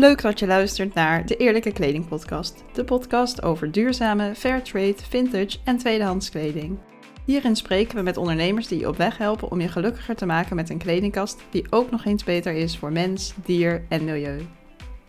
[0.00, 5.58] Leuk dat je luistert naar de Eerlijke Kleding Podcast, de podcast over duurzame, fairtrade, vintage
[5.64, 6.78] en tweedehands kleding.
[7.24, 10.56] Hierin spreken we met ondernemers die je op weg helpen om je gelukkiger te maken
[10.56, 14.46] met een kledingkast die ook nog eens beter is voor mens, dier en milieu.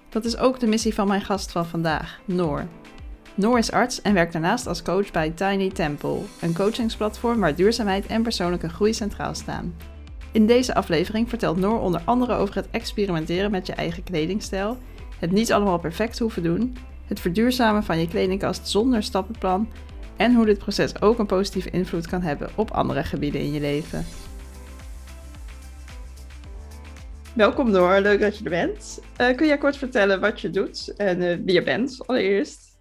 [0.10, 2.68] Dat is ook de missie van mijn gast van vandaag, Noor.
[3.36, 8.06] Noor is arts en werkt daarnaast als coach bij Tiny Temple, een coachingsplatform waar duurzaamheid
[8.06, 9.76] en persoonlijke groei centraal staan.
[10.32, 14.78] In deze aflevering vertelt Noor onder andere over het experimenteren met je eigen kledingstijl,
[15.20, 19.70] het niet allemaal perfect hoeven doen, het verduurzamen van je kledingkast zonder stappenplan
[20.18, 23.60] en hoe dit proces ook een positieve invloed kan hebben op andere gebieden in je
[23.60, 24.06] leven.
[27.36, 29.02] Welkom Noor, leuk dat je er bent.
[29.22, 32.78] Uh, kun jij kort vertellen wat je doet en uh, wie je bent allereerst?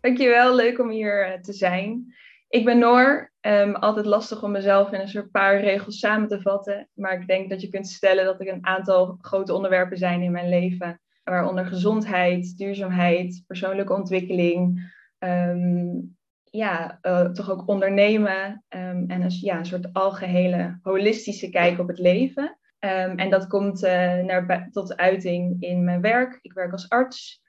[0.00, 2.14] Dankjewel, leuk om hier eh, te zijn.
[2.48, 3.32] Ik ben Noor.
[3.46, 6.88] Um, altijd lastig om mezelf in een soort paar regels samen te vatten.
[6.94, 10.32] Maar ik denk dat je kunt stellen dat er een aantal grote onderwerpen zijn in
[10.32, 11.00] mijn leven.
[11.24, 14.92] Waaronder gezondheid, duurzaamheid, persoonlijke ontwikkeling.
[15.18, 15.86] Ehm,
[16.44, 18.64] ja, uh, toch ook ondernemen.
[18.68, 22.58] Um, en een, ja, een soort algehele holistische kijk op het leven.
[22.78, 26.38] en dat komt uh, naar, tot uiting in mijn werk.
[26.42, 27.42] Ik werk als arts.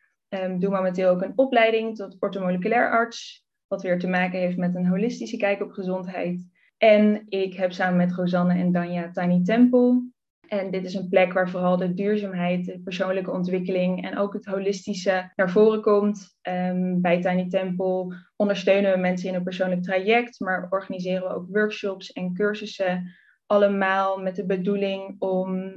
[0.57, 4.87] Doe momenteel ook een opleiding tot ortomoleculair arts, wat weer te maken heeft met een
[4.87, 6.47] holistische kijk op gezondheid.
[6.77, 10.11] En ik heb samen met Rosanne en Danja Tiny Temple.
[10.47, 14.45] En dit is een plek waar vooral de duurzaamheid, de persoonlijke ontwikkeling en ook het
[14.45, 16.37] holistische naar voren komt.
[16.41, 21.47] Um, bij Tiny Temple ondersteunen we mensen in een persoonlijk traject, maar organiseren we ook
[21.49, 23.15] workshops en cursussen.
[23.45, 25.73] Allemaal met de bedoeling om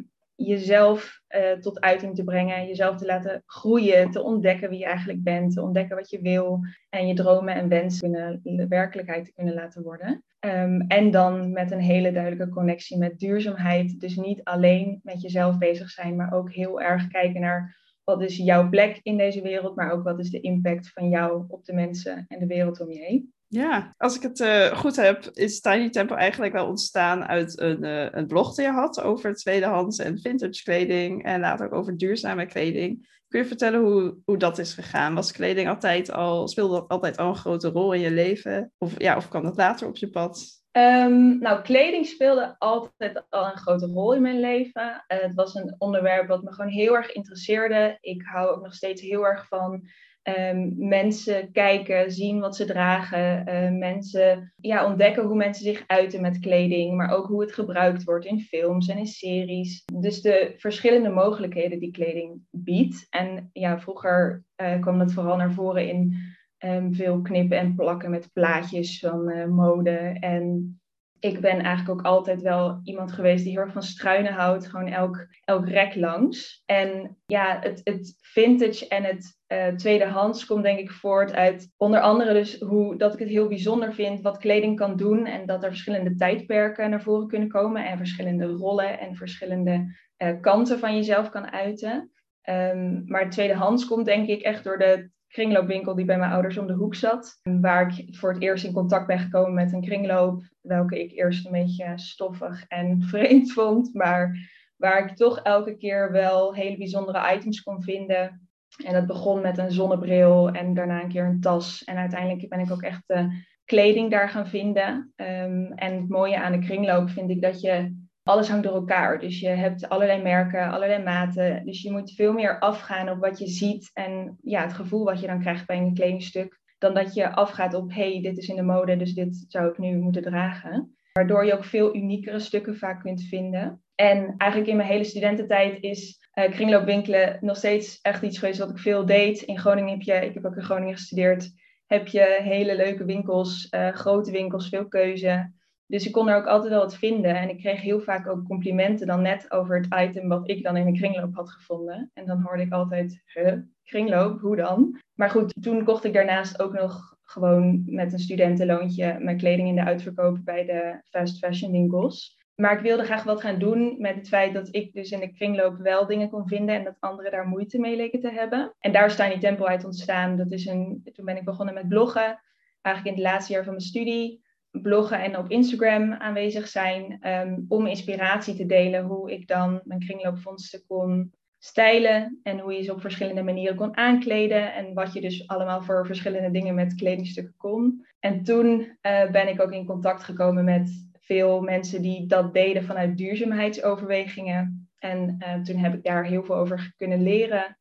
[0.46, 5.22] jezelf uh, tot uiting te brengen, jezelf te laten groeien, te ontdekken wie je eigenlijk
[5.22, 8.00] bent, te ontdekken wat je wil en je dromen en wensen
[8.42, 10.24] kunnen, werkelijkheid te kunnen laten worden.
[10.40, 14.00] Um, en dan met een hele duidelijke connectie met duurzaamheid.
[14.00, 18.36] Dus niet alleen met jezelf bezig zijn, maar ook heel erg kijken naar wat is
[18.36, 21.72] jouw plek in deze wereld, maar ook wat is de impact van jou op de
[21.72, 23.32] mensen en de wereld om je heen.
[23.52, 27.84] Ja, als ik het uh, goed heb, is Tiny Temple eigenlijk wel ontstaan uit een,
[27.84, 31.96] uh, een blog die je had over tweedehands en vintage kleding en later ook over
[31.96, 33.18] duurzame kleding.
[33.28, 35.14] Kun je vertellen hoe, hoe dat is gegaan?
[35.14, 38.72] Was kleding altijd al, speelde dat altijd al een grote rol in je leven?
[38.78, 40.60] Of, ja, of kwam dat later op je pad?
[40.72, 45.04] Um, nou, kleding speelde altijd al een grote rol in mijn leven.
[45.08, 47.98] Uh, het was een onderwerp wat me gewoon heel erg interesseerde.
[48.00, 49.88] Ik hou ook nog steeds heel erg van
[50.22, 53.48] Um, mensen kijken, zien wat ze dragen.
[53.48, 58.04] Uh, mensen ja, ontdekken hoe mensen zich uiten met kleding, maar ook hoe het gebruikt
[58.04, 59.84] wordt in films en in series.
[59.94, 63.06] Dus de verschillende mogelijkheden die kleding biedt.
[63.10, 66.16] En ja, vroeger uh, kwam dat vooral naar voren in
[66.64, 70.16] um, veel knippen en plakken met plaatjes van uh, mode.
[70.20, 70.79] En
[71.20, 74.68] ik ben eigenlijk ook altijd wel iemand geweest die heel erg van struinen houdt.
[74.68, 76.62] Gewoon elk, elk rek langs.
[76.66, 82.00] En ja, het, het vintage en het uh, tweedehands komt denk ik voort uit onder
[82.00, 85.26] andere dus hoe dat ik het heel bijzonder vind wat kleding kan doen.
[85.26, 87.86] En dat er verschillende tijdperken naar voren kunnen komen.
[87.86, 92.10] En verschillende rollen en verschillende uh, kanten van jezelf kan uiten.
[92.44, 96.66] Um, maar tweedehands komt denk ik echt door de kringloopwinkel die bij mijn ouders om
[96.66, 97.40] de hoek zat.
[97.42, 101.46] Waar ik voor het eerst in contact ben gekomen met een kringloop, welke ik eerst
[101.46, 104.36] een beetje stoffig en vreemd vond, maar
[104.76, 108.48] waar ik toch elke keer wel hele bijzondere items kon vinden.
[108.84, 111.84] En dat begon met een zonnebril en daarna een keer een tas.
[111.84, 115.12] En uiteindelijk ben ik ook echt de kleding daar gaan vinden.
[115.16, 119.18] Um, en het mooie aan de kringloop vind ik dat je alles hangt door elkaar.
[119.18, 121.64] Dus je hebt allerlei merken, allerlei maten.
[121.64, 125.20] Dus je moet veel meer afgaan op wat je ziet en ja, het gevoel wat
[125.20, 126.58] je dan krijgt bij een kledingstuk.
[126.78, 129.78] Dan dat je afgaat op, hey, dit is in de mode, dus dit zou ik
[129.78, 130.94] nu moeten dragen.
[131.12, 133.82] Waardoor je ook veel uniekere stukken vaak kunt vinden.
[133.94, 138.70] En eigenlijk in mijn hele studententijd is uh, kringloopwinkelen nog steeds echt iets geweest wat
[138.70, 139.42] ik veel deed.
[139.42, 141.50] In Groningen heb je, ik heb ook in Groningen gestudeerd,
[141.86, 145.52] heb je hele leuke winkels, uh, grote winkels, veel keuze.
[145.90, 147.36] Dus ik kon er ook altijd wel wat vinden.
[147.36, 150.76] En ik kreeg heel vaak ook complimenten dan net over het item wat ik dan
[150.76, 152.10] in de kringloop had gevonden.
[152.14, 155.00] En dan hoorde ik altijd, huh, kringloop, hoe dan?
[155.14, 159.74] Maar goed, toen kocht ik daarnaast ook nog gewoon met een studentenloontje mijn kleding in
[159.74, 162.38] de uitverkoop bij de fast fashion winkels.
[162.54, 165.32] Maar ik wilde graag wat gaan doen met het feit dat ik dus in de
[165.32, 168.74] kringloop wel dingen kon vinden en dat anderen daar moeite mee leken te hebben.
[168.78, 170.36] En daar is Tiny Temple uit ontstaan.
[170.36, 172.40] Dat is een, toen ben ik begonnen met bloggen,
[172.80, 177.64] eigenlijk in het laatste jaar van mijn studie bloggen en op Instagram aanwezig zijn um,
[177.68, 181.32] om inspiratie te delen hoe ik dan mijn kringloopvondsten kon
[181.62, 185.82] stijlen en hoe je ze op verschillende manieren kon aankleden en wat je dus allemaal
[185.82, 188.06] voor verschillende dingen met kledingstukken kon.
[188.18, 192.84] En toen uh, ben ik ook in contact gekomen met veel mensen die dat deden
[192.84, 194.90] vanuit duurzaamheidsoverwegingen.
[194.98, 197.78] En uh, toen heb ik daar heel veel over kunnen leren.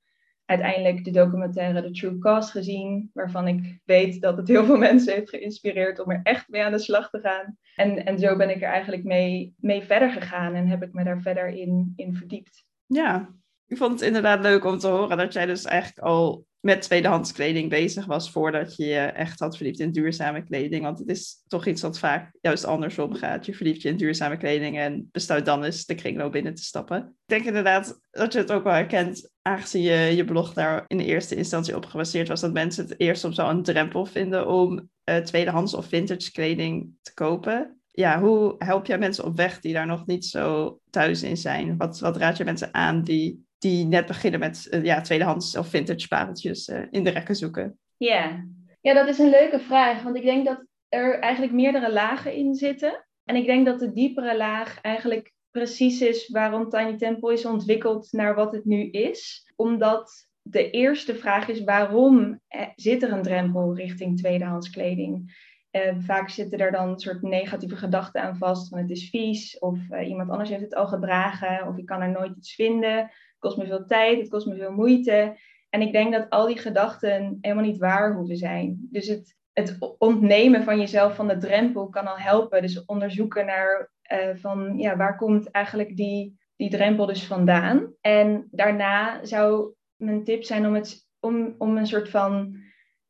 [0.49, 5.13] Uiteindelijk de documentaire The True Cost gezien, waarvan ik weet dat het heel veel mensen
[5.13, 7.57] heeft geïnspireerd om er echt mee aan de slag te gaan.
[7.75, 11.03] En, en zo ben ik er eigenlijk mee, mee verder gegaan en heb ik me
[11.03, 12.65] daar verder in, in verdiept.
[12.85, 13.29] Ja,
[13.67, 17.31] ik vond het inderdaad leuk om te horen dat jij dus eigenlijk al met tweedehands
[17.31, 20.83] kleding bezig was voordat je je echt had verliefd in duurzame kleding.
[20.83, 23.45] Want het is toch iets wat vaak juist andersom gaat.
[23.45, 26.97] Je verlieft je in duurzame kleding en besluit dan eens de kringloop binnen te stappen.
[26.97, 30.97] Ik denk inderdaad dat je het ook wel herkent, aangezien je je blog daar in
[30.97, 34.89] de eerste instantie op gebaseerd was, dat mensen het eerst op zo'n drempel vinden om
[35.09, 37.79] uh, tweedehands of vintage kleding te kopen.
[37.87, 41.77] Ja, hoe help jij mensen op weg die daar nog niet zo thuis in zijn?
[41.77, 45.67] Wat, wat raad je mensen aan die die net beginnen met uh, ja, tweedehands of
[45.67, 47.79] vintage pareltjes uh, in de rekken zoeken?
[47.97, 48.45] Ja.
[48.81, 50.03] ja, dat is een leuke vraag.
[50.03, 53.05] Want ik denk dat er eigenlijk meerdere lagen in zitten.
[53.23, 58.11] En ik denk dat de diepere laag eigenlijk precies is waarom Tiny Temple is ontwikkeld
[58.11, 59.51] naar wat het nu is.
[59.55, 65.47] Omdat de eerste vraag is waarom eh, zit er een drempel richting tweedehands kleding?
[65.71, 69.59] Uh, vaak zitten er dan een soort negatieve gedachten aan vast, van het is vies,
[69.59, 73.09] of uh, iemand anders heeft het al gedragen, of ik kan er nooit iets vinden
[73.39, 75.37] kost me veel tijd, het kost me veel moeite.
[75.69, 78.87] En ik denk dat al die gedachten helemaal niet waar hoeven zijn.
[78.91, 82.61] Dus het, het ontnemen van jezelf van de drempel kan al helpen.
[82.61, 87.93] Dus onderzoeken naar uh, van ja, waar komt eigenlijk die, die drempel dus vandaan.
[88.01, 92.55] En daarna zou mijn tip zijn om, het, om, om een soort van.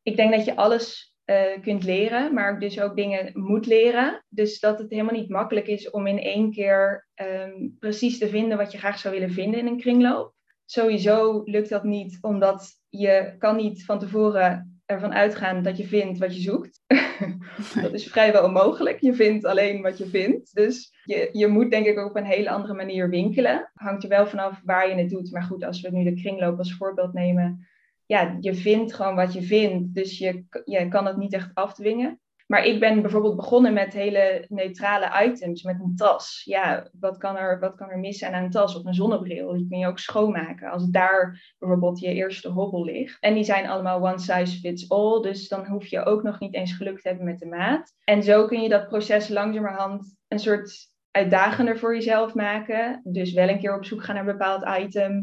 [0.02, 4.24] Ik denk dat je alles uh, kunt leren, maar dus ook dingen moet leren.
[4.28, 8.58] Dus dat het helemaal niet makkelijk is om in één keer um, precies te vinden
[8.58, 10.34] wat je graag zou willen vinden in een kringloop.
[10.64, 16.18] Sowieso lukt dat niet, omdat je kan niet van tevoren ervan uitgaan dat je vindt
[16.18, 16.82] wat je zoekt.
[17.82, 19.00] dat is vrijwel onmogelijk.
[19.00, 20.54] Je vindt alleen wat je vindt.
[20.54, 23.70] Dus je, je moet denk ik ook op een hele andere manier winkelen.
[23.74, 25.32] Hangt er wel vanaf waar je het doet.
[25.32, 27.68] Maar goed, als we nu de kringloop als voorbeeld nemen,
[28.06, 29.94] ja, je vindt gewoon wat je vindt.
[29.94, 32.20] Dus je, je kan het niet echt afdwingen.
[32.50, 36.42] Maar ik ben bijvoorbeeld begonnen met hele neutrale items, met een tas.
[36.44, 39.52] Ja, wat kan er, wat kan er mis zijn aan een tas of een zonnebril?
[39.52, 43.16] Die kun je ook schoonmaken als daar bijvoorbeeld je eerste hobbel ligt.
[43.20, 46.54] En die zijn allemaal one size fits all, dus dan hoef je ook nog niet
[46.54, 47.94] eens geluk te hebben met de maat.
[48.04, 53.00] En zo kun je dat proces langzamerhand een soort uitdagender voor jezelf maken.
[53.04, 55.14] Dus wel een keer op zoek gaan naar een bepaald item.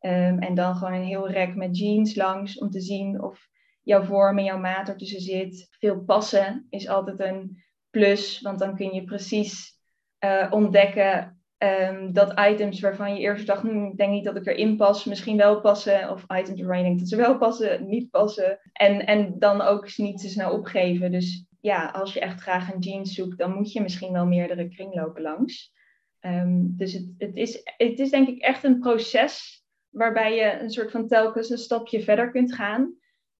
[0.00, 3.48] Um, en dan gewoon een heel rek met jeans langs om te zien of
[3.84, 5.68] jouw vorm en jouw maat ertussen zit.
[5.78, 9.72] Veel passen is altijd een plus, want dan kun je precies
[10.24, 14.46] uh, ontdekken um, dat items waarvan je eerst dacht, hm, ik denk niet dat ik
[14.46, 16.10] erin pas, misschien wel passen.
[16.10, 18.58] Of items waarvan je denkt dat ze wel passen, niet passen.
[18.72, 21.10] En, en dan ook niet te snel opgeven.
[21.10, 24.68] Dus ja, als je echt graag een jeans zoekt, dan moet je misschien wel meerdere
[24.68, 25.72] kringlopen langs.
[26.20, 30.70] Um, dus het, het, is, het is denk ik echt een proces waarbij je een
[30.70, 32.94] soort van telkens een stapje verder kunt gaan.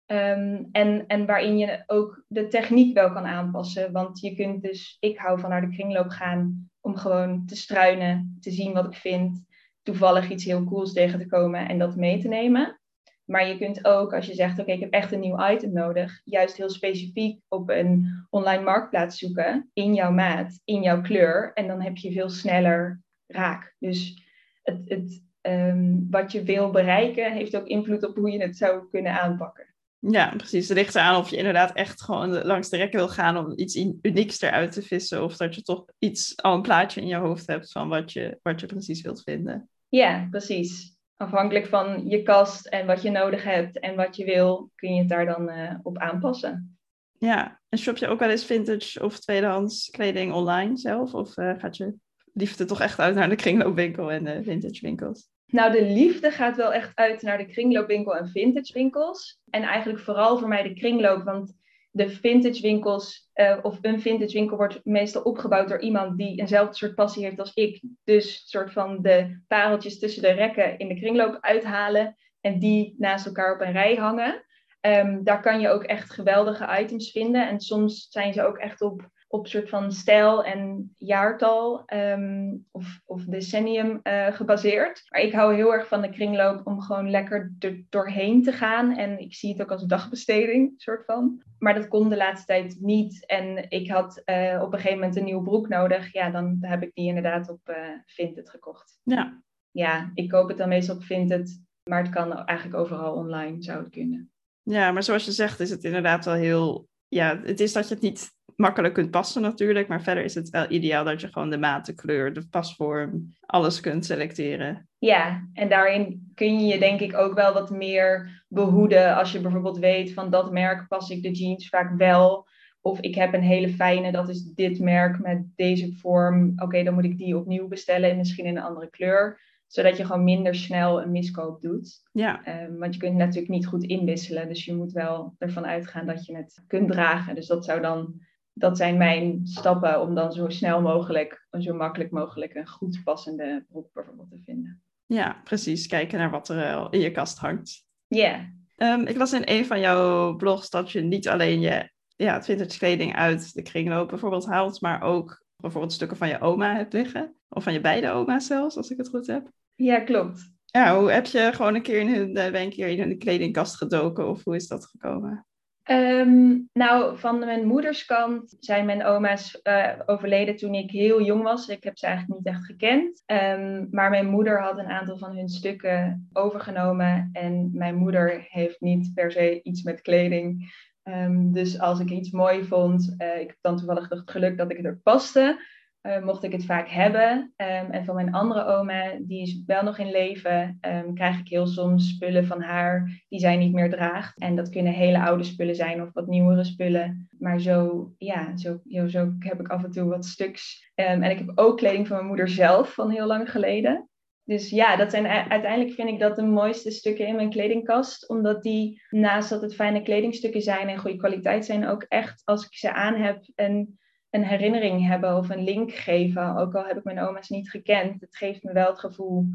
[0.07, 3.93] Um, en, en waarin je ook de techniek wel kan aanpassen.
[3.93, 8.37] Want je kunt dus, ik hou van naar de kringloop gaan om gewoon te struinen,
[8.41, 9.45] te zien wat ik vind,
[9.83, 12.81] toevallig iets heel cools tegen te komen en dat mee te nemen.
[13.25, 16.21] Maar je kunt ook, als je zegt, oké, ik heb echt een nieuw item nodig,
[16.25, 21.53] juist heel specifiek op een online marktplaats zoeken in jouw maat, in jouw kleur.
[21.55, 23.75] En dan heb je veel sneller raak.
[23.79, 24.23] Dus
[24.63, 28.89] het, het, um, wat je wil bereiken heeft ook invloed op hoe je het zou
[28.91, 29.74] kunnen aanpakken.
[30.09, 30.69] Ja, precies.
[30.69, 33.77] Het ligt eraan of je inderdaad echt gewoon langs de rekken wil gaan om iets
[34.03, 35.25] unieks eruit te vissen.
[35.25, 38.39] Of dat je toch iets, al een plaatje in je hoofd hebt van wat je,
[38.43, 39.69] wat je precies wilt vinden.
[39.89, 40.97] Ja, precies.
[41.17, 44.99] Afhankelijk van je kast en wat je nodig hebt en wat je wil, kun je
[44.99, 46.79] het daar dan uh, op aanpassen.
[47.19, 51.15] Ja, en shop je ook wel eens vintage of tweedehands kleding online zelf?
[51.15, 51.95] Of uh, gaat je
[52.33, 55.29] liefde toch echt uit naar de kringloopwinkel en de vintage winkels?
[55.55, 59.41] Nou, de liefde gaat wel echt uit naar de kringloopwinkel en vintage winkels.
[59.51, 61.57] En eigenlijk vooral voor mij de kringloop, want
[61.91, 66.75] de vintage winkels uh, of een vintage winkel wordt meestal opgebouwd door iemand die eenzelfde
[66.75, 67.83] soort passie heeft als ik.
[68.05, 73.27] Dus soort van de pareltjes tussen de rekken in de kringloop uithalen en die naast
[73.27, 74.45] elkaar op een rij hangen.
[74.81, 77.49] Um, daar kan je ook echt geweldige items vinden.
[77.49, 83.01] En soms zijn ze ook echt op op soort van stijl en jaartal um, of,
[83.05, 85.03] of decennium uh, gebaseerd.
[85.09, 88.97] Maar ik hou heel erg van de kringloop om gewoon lekker er doorheen te gaan.
[88.97, 91.43] En ik zie het ook als dagbesteding, soort van.
[91.59, 93.27] Maar dat kon de laatste tijd niet.
[93.27, 96.13] En ik had uh, op een gegeven moment een nieuwe broek nodig.
[96.13, 97.77] Ja, dan heb ik die inderdaad op uh,
[98.07, 98.99] Vinted gekocht.
[99.03, 99.43] Ja.
[99.71, 101.63] Ja, ik koop het dan meestal op Vinted.
[101.91, 104.31] Maar het kan eigenlijk overal online, zou het kunnen.
[104.63, 106.89] Ja, maar zoals je zegt is het inderdaad wel heel...
[107.09, 109.89] Ja, het is dat je het niet makkelijk kunt passen natuurlijk.
[109.89, 113.35] Maar verder is het wel ideaal dat je gewoon de maat, de kleur, de pasvorm,
[113.41, 114.89] alles kunt selecteren.
[114.99, 119.17] Ja, en daarin kun je je denk ik ook wel wat meer behoeden.
[119.17, 122.47] Als je bijvoorbeeld weet van dat merk pas ik de jeans vaak wel.
[122.81, 126.53] Of ik heb een hele fijne, dat is dit merk met deze vorm.
[126.57, 129.41] Oké, dan moet ik die opnieuw bestellen en misschien in een andere kleur.
[129.67, 132.03] Zodat je gewoon minder snel een miskoop doet.
[132.13, 132.63] Ja.
[132.65, 134.49] Um, want je kunt natuurlijk niet goed inwisselen.
[134.49, 137.35] Dus je moet wel ervan uitgaan dat je het kunt dragen.
[137.35, 138.21] Dus dat zou dan
[138.55, 143.65] dat zijn mijn stappen om dan zo snel mogelijk, zo makkelijk mogelijk een goed passende
[143.69, 144.83] broek bijvoorbeeld te vinden.
[145.07, 145.87] Ja, precies.
[145.87, 147.85] Kijken naar wat er in je kast hangt.
[148.07, 148.53] Ja.
[148.77, 149.09] Yeah.
[149.09, 153.17] ik las in een van jouw blogs dat je niet alleen je ja, vintage kleding
[153.17, 157.35] uit de kringloop bijvoorbeeld haalt, maar ook bijvoorbeeld stukken van je oma hebt liggen.
[157.49, 159.51] Of van je beide oma's zelfs, als ik het goed heb.
[159.75, 160.53] Ja, klopt.
[160.65, 163.77] Ja, hoe heb je gewoon een keer in hun, bij een keer in hun kledingkast
[163.77, 165.47] gedoken of hoe is dat gekomen?
[165.91, 171.43] Um, nou, van mijn moeders kant zijn mijn oma's uh, overleden toen ik heel jong
[171.43, 171.69] was.
[171.69, 173.23] Ik heb ze eigenlijk niet echt gekend.
[173.27, 177.29] Um, maar mijn moeder had een aantal van hun stukken overgenomen.
[177.33, 180.73] En mijn moeder heeft niet per se iets met kleding.
[181.03, 184.71] Um, dus als ik iets mooi vond, uh, ik heb dan toevallig het geluk dat
[184.71, 185.59] ik het er paste
[186.07, 187.53] uh, mocht ik het vaak hebben.
[187.57, 191.49] Um, en van mijn andere oma, die is wel nog in leven, um, krijg ik
[191.49, 194.39] heel soms spullen van haar die zij niet meer draagt.
[194.39, 197.29] En dat kunnen hele oude spullen zijn of wat nieuwere spullen.
[197.39, 200.93] Maar zo, ja, zo, zo heb ik af en toe wat stuks.
[200.95, 204.09] Um, en ik heb ook kleding van mijn moeder zelf van heel lang geleden.
[204.45, 208.29] Dus ja, dat zijn uiteindelijk vind ik dat de mooiste stukken in mijn kledingkast.
[208.29, 212.65] Omdat die, naast dat het fijne kledingstukken zijn en goede kwaliteit zijn, ook echt als
[212.67, 213.99] ik ze aan heb en
[214.35, 216.57] een herinnering hebben of een link geven.
[216.57, 218.21] Ook al heb ik mijn oma's niet gekend.
[218.21, 219.47] Het geeft me wel het gevoel,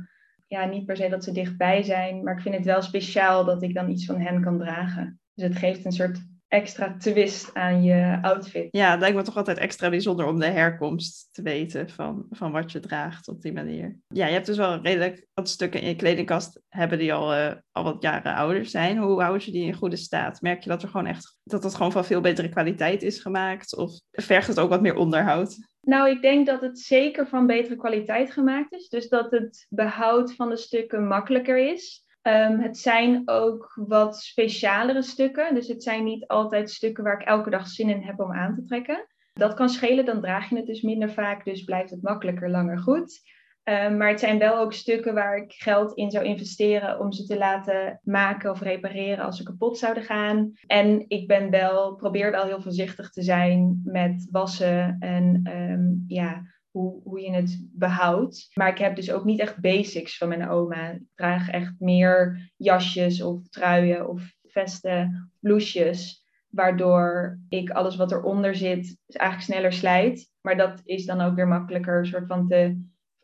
[0.47, 3.61] ja, niet per se dat ze dichtbij zijn, maar ik vind het wel speciaal dat
[3.63, 5.19] ik dan iets van hen kan dragen.
[5.33, 8.67] Dus het geeft een soort extra twist aan je outfit.
[8.71, 12.51] Ja, het lijkt me toch altijd extra bijzonder om de herkomst te weten van, van
[12.51, 13.97] wat je draagt op die manier.
[14.07, 17.51] Ja, je hebt dus wel redelijk wat stukken in je kledingkast hebben die al, uh,
[17.71, 18.97] al wat jaren ouder zijn.
[18.97, 20.41] Hoe houd je die in goede staat?
[20.41, 23.75] Merk je dat er gewoon echt dat het gewoon van veel betere kwaliteit is gemaakt?
[23.75, 25.57] Of vergt het ook wat meer onderhoud?
[25.81, 28.89] Nou, ik denk dat het zeker van betere kwaliteit gemaakt is.
[28.89, 32.03] Dus dat het behoud van de stukken makkelijker is.
[32.21, 35.55] Um, het zijn ook wat specialere stukken.
[35.55, 38.55] Dus het zijn niet altijd stukken waar ik elke dag zin in heb om aan
[38.55, 39.07] te trekken.
[39.33, 42.79] Dat kan schelen, dan draag je het dus minder vaak, dus blijft het makkelijker langer
[42.79, 43.21] goed.
[43.63, 47.25] Um, maar het zijn wel ook stukken waar ik geld in zou investeren om ze
[47.25, 50.51] te laten maken of repareren als ze kapot zouden gaan.
[50.67, 56.41] En ik ben wel, probeer wel heel voorzichtig te zijn met wassen en um, ja,
[56.79, 58.49] hoe, hoe je het behoudt.
[58.53, 60.89] Maar ik heb dus ook niet echt basics van mijn oma.
[60.89, 66.27] Ik draag echt meer jasjes of truien of vesten, blouses.
[66.49, 70.31] Waardoor ik alles wat eronder zit eigenlijk sneller slijt.
[70.41, 72.81] Maar dat is dan ook weer makkelijker soort van te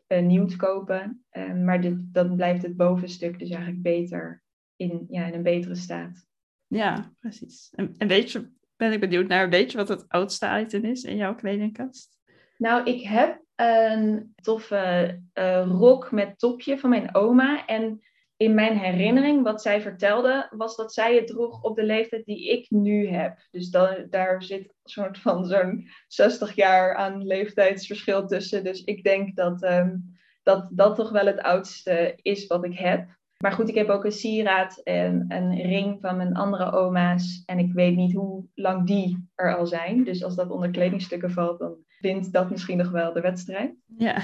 [0.08, 1.24] uh, nieuw te kopen.
[1.32, 4.42] Uh, maar dit, dan blijft het bovenstuk dus eigenlijk beter
[4.76, 6.26] in, ja, in een betere staat.
[6.66, 7.72] Ja, precies.
[7.74, 11.02] En, en weet je, ben ik benieuwd naar, weet je wat het oudste item is
[11.02, 12.18] in jouw kledingkast?
[12.58, 17.66] Nou, ik heb een toffe uh, rok met topje van mijn oma.
[17.66, 18.00] En
[18.36, 22.50] in mijn herinnering, wat zij vertelde, was dat zij het droeg op de leeftijd die
[22.50, 23.38] ik nu heb.
[23.50, 28.64] Dus dan, daar zit een soort van zo'n 60 jaar aan leeftijdsverschil tussen.
[28.64, 33.14] Dus ik denk dat, um, dat dat toch wel het oudste is wat ik heb.
[33.36, 37.42] Maar goed, ik heb ook een sieraad en een ring van mijn andere oma's.
[37.46, 40.04] En ik weet niet hoe lang die er al zijn.
[40.04, 43.74] Dus als dat onder kledingstukken valt, dan wint dat misschien nog wel de wedstrijd.
[43.96, 44.22] Ja.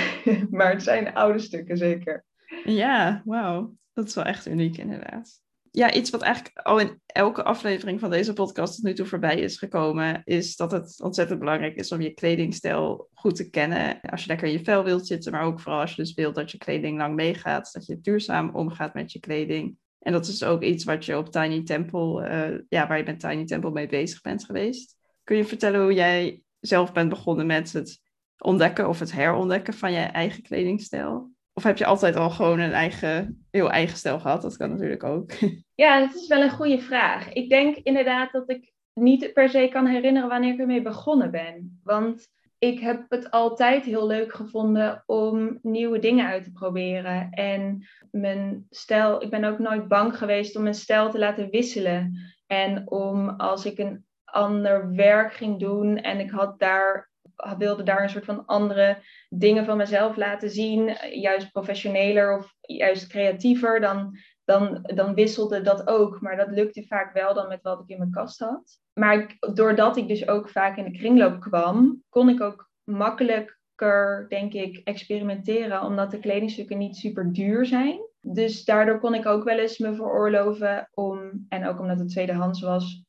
[0.50, 2.24] maar het zijn oude stukken zeker.
[2.64, 3.74] Ja, wauw.
[3.92, 5.42] Dat is wel echt uniek inderdaad.
[5.70, 9.38] Ja, iets wat eigenlijk al in elke aflevering van deze podcast tot nu toe voorbij
[9.38, 14.00] is gekomen, is dat het ontzettend belangrijk is om je kledingstijl goed te kennen.
[14.00, 16.34] Als je lekker in je vel wilt zitten, maar ook vooral als je dus wilt
[16.34, 19.76] dat je kleding lang meegaat, dat je duurzaam omgaat met je kleding.
[19.98, 23.20] En dat is ook iets wat je op Tiny Temple, uh, ja, waar je met
[23.20, 24.96] Tiny Temple mee bezig bent geweest.
[25.22, 28.00] Kun je vertellen hoe jij zelf bent begonnen met het
[28.38, 31.32] ontdekken of het herontdekken van je eigen kledingstijl?
[31.52, 34.42] Of heb je altijd al gewoon een eigen, heel eigen stijl gehad?
[34.42, 35.30] Dat kan natuurlijk ook.
[35.76, 37.32] Ja, dat is wel een goede vraag.
[37.32, 41.80] Ik denk inderdaad dat ik niet per se kan herinneren wanneer ik ermee begonnen ben.
[41.84, 42.28] Want
[42.58, 47.30] ik heb het altijd heel leuk gevonden om nieuwe dingen uit te proberen.
[47.30, 52.18] En mijn stijl, ik ben ook nooit bang geweest om mijn stijl te laten wisselen.
[52.46, 57.12] En om als ik een ander werk ging doen en ik had daar
[57.58, 63.06] wilde daar een soort van andere dingen van mezelf laten zien, juist professioneler of juist
[63.06, 66.20] creatiever, dan dan, dan wisselde dat ook.
[66.20, 68.80] Maar dat lukte vaak wel dan met wat ik in mijn kast had.
[68.92, 74.52] Maar doordat ik dus ook vaak in de kringloop kwam, kon ik ook makkelijker, denk
[74.52, 75.82] ik, experimenteren.
[75.82, 78.00] Omdat de kledingstukken niet super duur zijn.
[78.20, 82.60] Dus daardoor kon ik ook wel eens me veroorloven om, en ook omdat het tweedehands
[82.60, 83.03] was,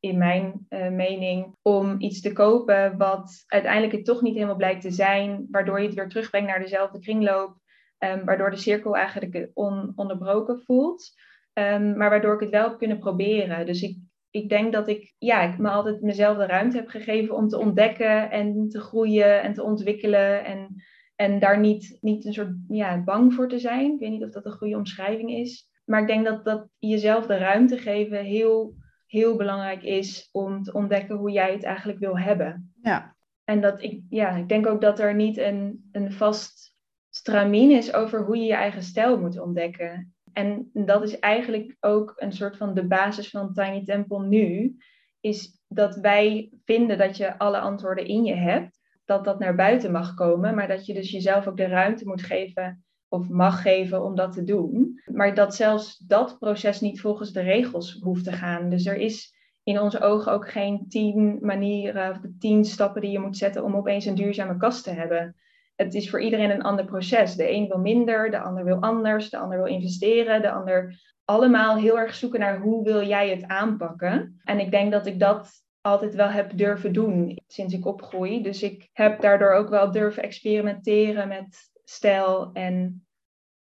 [0.00, 4.82] in mijn uh, mening, om iets te kopen wat uiteindelijk het toch niet helemaal blijkt
[4.82, 7.56] te zijn, waardoor je het weer terugbrengt naar dezelfde kringloop,
[7.98, 11.12] um, waardoor de cirkel eigenlijk on, onderbroken voelt,
[11.52, 13.66] um, maar waardoor ik het wel heb kunnen proberen.
[13.66, 13.98] Dus ik,
[14.30, 17.58] ik denk dat ik, ja, ik me altijd mezelf de ruimte heb gegeven om te
[17.58, 20.82] ontdekken en te groeien en te ontwikkelen en,
[21.16, 23.92] en daar niet, niet een soort ja, bang voor te zijn.
[23.92, 25.68] Ik weet niet of dat een goede omschrijving is.
[25.84, 28.74] Maar ik denk dat, dat jezelf de ruimte geven heel
[29.10, 32.74] heel belangrijk is om te ontdekken hoe jij het eigenlijk wil hebben.
[32.82, 33.16] Ja.
[33.44, 36.74] En dat ik, ja, ik denk ook dat er niet een, een vast
[37.10, 40.14] stramien is over hoe je je eigen stijl moet ontdekken.
[40.32, 44.76] En dat is eigenlijk ook een soort van de basis van Tiny Temple nu.
[45.20, 48.78] Is dat wij vinden dat je alle antwoorden in je hebt.
[49.04, 50.54] Dat dat naar buiten mag komen.
[50.54, 54.32] Maar dat je dus jezelf ook de ruimte moet geven of mag geven om dat
[54.32, 55.00] te doen.
[55.12, 58.68] Maar dat zelfs dat proces niet volgens de regels hoeft te gaan.
[58.68, 63.18] Dus er is in onze ogen ook geen tien manieren of tien stappen die je
[63.18, 65.36] moet zetten om opeens een duurzame kast te hebben.
[65.76, 67.34] Het is voor iedereen een ander proces.
[67.34, 71.76] De een wil minder, de ander wil anders, de ander wil investeren, de ander allemaal
[71.76, 74.40] heel erg zoeken naar hoe wil jij het aanpakken.
[74.44, 75.50] En ik denk dat ik dat
[75.80, 78.42] altijd wel heb durven doen sinds ik opgroei.
[78.42, 83.06] Dus ik heb daardoor ook wel durven experimenteren met stijl en,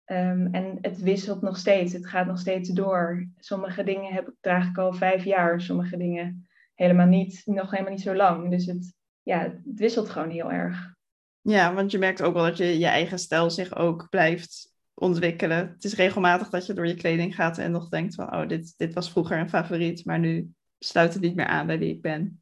[0.06, 1.94] um, en het wisselt nog steeds.
[1.94, 3.28] Het gaat nog steeds door.
[3.38, 8.02] Sommige dingen heb, draag ik al vijf jaar, sommige dingen helemaal niet, nog helemaal niet
[8.02, 8.50] zo lang.
[8.50, 8.94] Dus het,
[9.24, 10.96] ja, het wisselt gewoon heel erg.
[11.42, 15.58] Ja, want je merkt ook wel dat je je eigen stijl zich ook blijft ontwikkelen.
[15.58, 18.74] Het is regelmatig dat je door je kleding gaat en nog denkt van, oh, dit,
[18.78, 22.02] dit was vroeger een favoriet, maar nu sluit het niet meer aan bij wie ik
[22.02, 22.42] ben.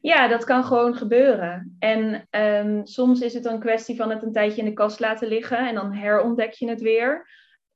[0.00, 1.76] Ja, dat kan gewoon gebeuren.
[1.78, 5.28] En um, soms is het een kwestie van het een tijdje in de kast laten
[5.28, 7.28] liggen en dan herontdek je het weer.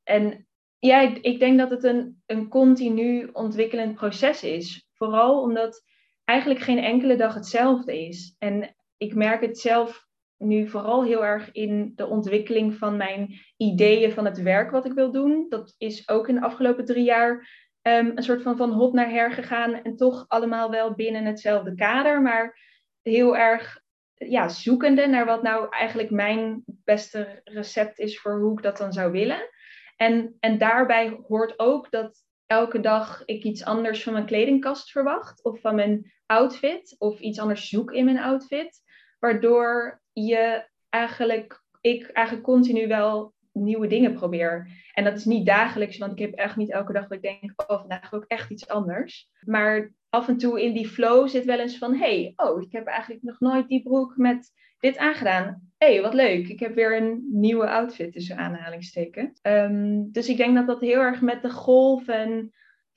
[0.02, 0.46] En
[0.78, 4.88] ja, ik, ik denk dat het een, een continu ontwikkelend proces is.
[4.94, 5.82] Vooral omdat
[6.24, 8.34] eigenlijk geen enkele dag hetzelfde is.
[8.38, 14.12] En ik merk het zelf nu vooral heel erg in de ontwikkeling van mijn ideeën
[14.12, 15.46] van het werk wat ik wil doen.
[15.48, 17.48] Dat is ook in de afgelopen drie jaar
[17.82, 21.74] Ehm, een soort van van hot naar her gegaan en toch allemaal wel binnen hetzelfde
[21.74, 22.58] kader, maar
[23.02, 23.80] heel erg
[24.14, 28.92] ja, zoekende naar wat nou eigenlijk mijn beste recept is voor hoe ik dat dan
[28.92, 29.48] zou willen.
[29.96, 35.44] En, en daarbij hoort ook dat elke dag ik iets anders van mijn kledingkast verwacht
[35.44, 38.80] of van mijn outfit of iets anders zoek in mijn outfit,
[39.18, 44.68] waardoor je eigenlijk ik eigenlijk continu wel nieuwe dingen probeer.
[44.92, 47.62] En dat is niet dagelijks, want ik heb echt niet elke dag dat ik denk,
[47.66, 49.28] oh, vandaag ook echt iets anders.
[49.40, 52.86] Maar af en toe in die flow zit wel eens van, hey, oh, ik heb
[52.86, 55.70] eigenlijk nog nooit die broek met dit aangedaan.
[55.78, 56.48] hey, wat leuk.
[56.48, 59.38] Ik heb weer een nieuwe outfit tussen aanhalingstekens.
[59.42, 62.52] Um, dus ik denk dat dat heel erg met de golven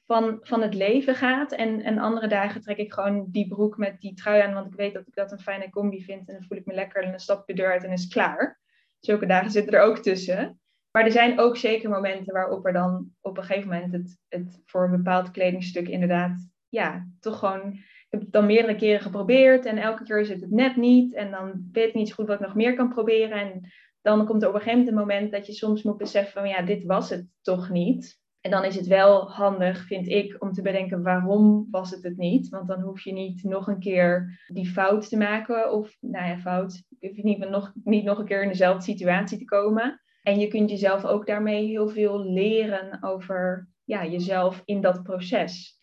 [0.06, 1.52] van, van het leven gaat.
[1.52, 4.76] En, en andere dagen trek ik gewoon die broek met die trui aan, want ik
[4.76, 6.28] weet dat ik dat een fijne combi vind.
[6.28, 8.08] En dan voel ik me lekker en dan stap ik de deur uit en is
[8.08, 8.60] klaar.
[9.06, 10.60] Zulke dagen zitten er ook tussen.
[10.92, 14.62] Maar er zijn ook zeker momenten waarop er dan op een gegeven moment het, het
[14.66, 17.74] voor een bepaald kledingstuk inderdaad, ja, toch gewoon.
[17.74, 21.14] Ik heb het dan meerdere keren geprobeerd en elke keer zit het net niet.
[21.14, 23.40] En dan weet ik niet zo goed wat ik nog meer kan proberen.
[23.40, 26.42] En dan komt er op een gegeven moment een moment dat je soms moet beseffen
[26.42, 28.20] van ja, dit was het toch niet.
[28.46, 32.18] En dan is het wel handig, vind ik, om te bedenken waarom was het het
[32.18, 32.50] niet.
[32.50, 35.72] Want dan hoef je niet nog een keer die fout te maken.
[35.72, 36.84] Of, nou ja, fout.
[37.00, 40.02] Hoef je niet nog, niet nog een keer in dezelfde situatie te komen.
[40.22, 45.80] En je kunt jezelf ook daarmee heel veel leren over ja, jezelf in dat proces.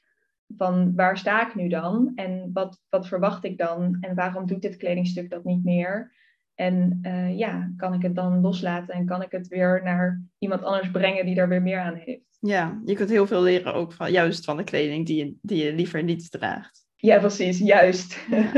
[0.57, 2.13] Van waar sta ik nu dan?
[2.15, 3.97] En wat, wat verwacht ik dan?
[4.01, 6.15] En waarom doet dit kledingstuk dat niet meer?
[6.55, 10.63] En uh, ja, kan ik het dan loslaten en kan ik het weer naar iemand
[10.63, 12.33] anders brengen die daar weer meer aan heeft?
[12.41, 15.65] Ja, je kunt heel veel leren ook van juist van de kleding die je, die
[15.65, 16.87] je liever niet draagt.
[16.97, 18.19] Ja, precies, juist.
[18.31, 18.55] Ja,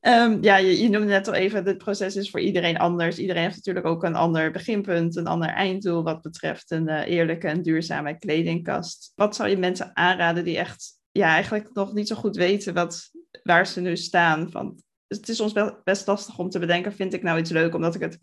[0.24, 3.18] um, ja je, je, noemde net al even, het proces is voor iedereen anders.
[3.18, 7.48] Iedereen heeft natuurlijk ook een ander beginpunt, een ander einddoel wat betreft een uh, eerlijke
[7.48, 9.12] en duurzame kledingkast.
[9.14, 13.10] Wat zou je mensen aanraden die echt ja, eigenlijk nog niet zo goed weten wat,
[13.42, 14.50] waar ze nu staan?
[14.50, 14.82] Van,
[15.16, 15.52] het is soms
[15.84, 18.18] best lastig om te bedenken, vind ik nou iets leuk omdat ik het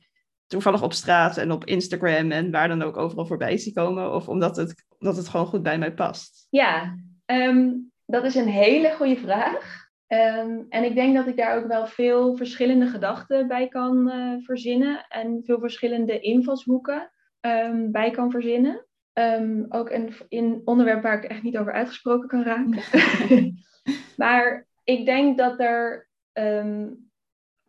[0.47, 4.13] toevallig op straat en op Instagram en waar dan ook overal voorbij zie komen?
[4.13, 6.47] Of omdat het, omdat het gewoon goed bij mij past?
[6.49, 9.89] Ja, um, dat is een hele goede vraag.
[10.07, 14.45] Um, en ik denk dat ik daar ook wel veel verschillende gedachten bij kan uh,
[14.45, 18.85] verzinnen en veel verschillende invalshoeken um, bij kan verzinnen.
[19.13, 22.83] Um, ook een, een onderwerp waar ik echt niet over uitgesproken kan raken.
[24.17, 27.09] maar ik denk dat er, um,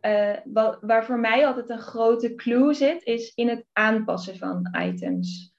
[0.00, 4.76] uh, wat, waar voor mij altijd een grote clue zit, is in het aanpassen van
[4.78, 5.52] items.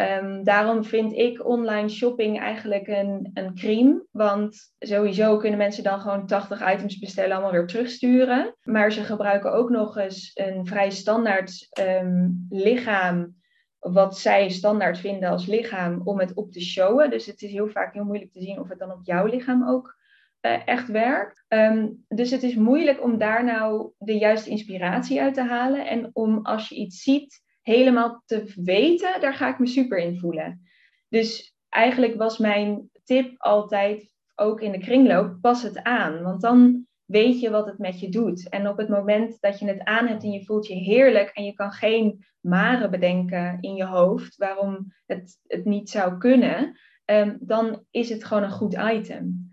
[0.00, 4.06] Um, daarom vind ik online shopping eigenlijk een, een crime.
[4.10, 8.56] Want sowieso kunnen mensen dan gewoon 80 items bestellen, allemaal weer terugsturen.
[8.62, 13.38] Maar ze gebruiken ook nog eens een vrij standaard um, lichaam.
[13.78, 17.10] Wat zij standaard vinden als lichaam om het op te showen.
[17.10, 19.68] Dus het is heel vaak heel moeilijk te zien of het dan op jouw lichaam
[19.68, 19.98] ook
[20.42, 21.44] uh, echt werkt.
[21.48, 25.86] Um, dus het is moeilijk om daar nou de juiste inspiratie uit te halen.
[25.86, 30.18] En om als je iets ziet helemaal te weten, daar ga ik me super in
[30.18, 30.62] voelen.
[31.08, 36.22] Dus eigenlijk was mijn tip altijd, ook in de kringloop, pas het aan.
[36.22, 38.48] Want dan weet je wat het met je doet.
[38.48, 41.44] En op het moment dat je het aan hebt en je voelt je heerlijk en
[41.44, 47.38] je kan geen maren bedenken in je hoofd waarom het, het niet zou kunnen, um,
[47.40, 49.49] dan is het gewoon een goed item.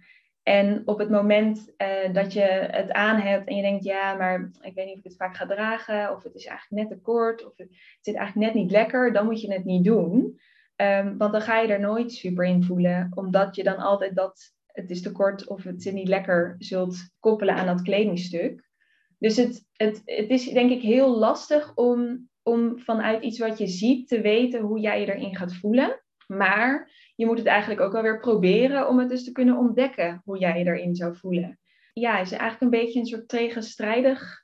[0.47, 4.51] En op het moment uh, dat je het aan hebt en je denkt, ja, maar
[4.61, 7.03] ik weet niet of ik het vaak ga dragen, of het is eigenlijk net te
[7.03, 7.67] kort, of het,
[8.01, 10.39] zit eigenlijk net niet lekker, dan moet je het niet doen.
[10.75, 14.53] Um, want dan ga je er nooit super in voelen, omdat je dan altijd dat
[14.65, 18.69] het is te kort of het zit niet lekker zult koppelen aan dat kledingstuk.
[19.17, 23.67] Dus het, het, het is denk ik heel lastig om, om vanuit iets wat je
[23.67, 26.01] ziet te weten hoe jij je erin gaat voelen.
[26.27, 30.21] Maar je moet het eigenlijk ook wel weer proberen om het dus te kunnen ontdekken
[30.23, 31.59] hoe jij je erin zou voelen.
[31.93, 34.43] Ja, het is eigenlijk een beetje een soort tegenstrijdig,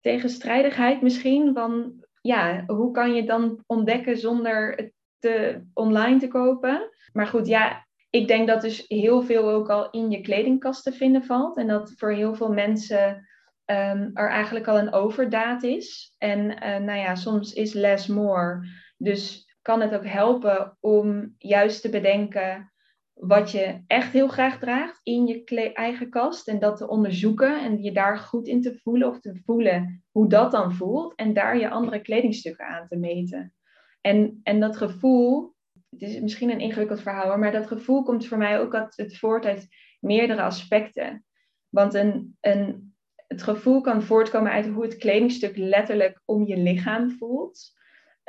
[0.00, 1.54] tegenstrijdigheid misschien.
[1.54, 6.90] Van ja, hoe kan je dan ontdekken zonder het te, online te kopen?
[7.12, 10.92] Maar goed, ja, ik denk dat dus heel veel ook al in je kledingkast te
[10.92, 11.56] vinden valt.
[11.56, 13.28] En dat voor heel veel mensen
[13.66, 16.14] um, er eigenlijk al een overdaad is.
[16.18, 18.66] En uh, nou ja, soms is less more.
[18.96, 22.72] Dus kan het ook helpen om juist te bedenken
[23.12, 26.48] wat je echt heel graag draagt in je eigen kast.
[26.48, 30.28] En dat te onderzoeken en je daar goed in te voelen of te voelen hoe
[30.28, 31.14] dat dan voelt.
[31.14, 33.54] En daar je andere kledingstukken aan te meten.
[34.00, 35.54] En, en dat gevoel,
[35.90, 39.44] het is misschien een ingewikkeld verhaal, maar dat gevoel komt voor mij ook uit voort
[39.44, 39.68] uit
[40.00, 41.24] meerdere aspecten.
[41.68, 42.94] Want een, een,
[43.26, 47.80] het gevoel kan voortkomen uit hoe het kledingstuk letterlijk om je lichaam voelt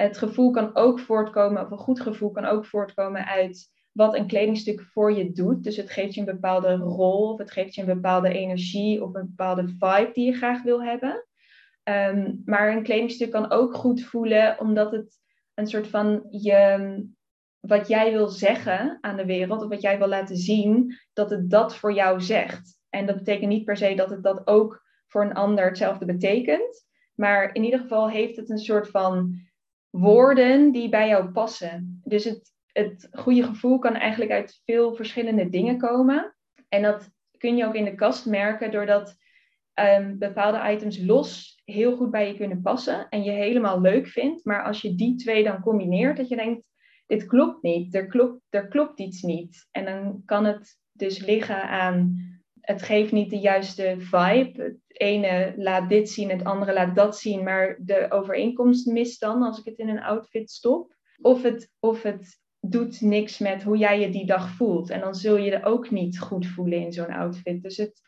[0.04, 4.28] het gevoel kan ook voortkomen, of een goed gevoel kan ook voortkomen uit wat een
[4.28, 5.64] kledingstuk voor je doet.
[5.64, 9.14] Dus het geeft je een bepaalde rol, of het geeft je een bepaalde energie of
[9.14, 11.26] een bepaalde vibe die je graag wil hebben.
[11.84, 15.20] Um, maar een kledingstuk kan ook goed voelen, omdat het
[15.54, 17.08] een soort van je,
[17.60, 21.50] wat jij wil zeggen aan de wereld, of wat jij wil laten zien, dat het
[21.50, 22.80] dat voor jou zegt.
[22.90, 26.86] En dat betekent niet per se dat het dat ook voor een ander hetzelfde betekent.
[27.16, 29.40] Maar in ieder geval heeft het een soort van
[29.96, 32.02] woorden die bij jou passen.
[32.04, 36.36] Dus het, het goede gevoel kan eigenlijk uit veel verschillende dingen komen.
[36.70, 39.16] En dat kun je ook in de kast merken doordat
[39.80, 44.46] um, bepaalde items los heel goed bij je kunnen passen en je helemaal leuk vindt.
[44.46, 46.70] Maar als je die twee dan combineert, dat je denkt,
[47.08, 49.68] dit klopt niet, er klopt, er klopt iets niet.
[49.72, 52.18] En dan kan het dus liggen aan
[52.64, 54.62] het geeft niet de juiste vibe.
[54.62, 59.44] Het ene laat dit zien, het andere laat dat zien, maar de overeenkomst mist dan
[59.44, 60.96] als ik het in een outfit stop.
[61.22, 64.90] Of het, of het doet niks met hoe jij je die dag voelt.
[64.90, 67.62] En dan zul je er ook niet goed voelen in zo'n outfit.
[67.62, 68.02] Dus het,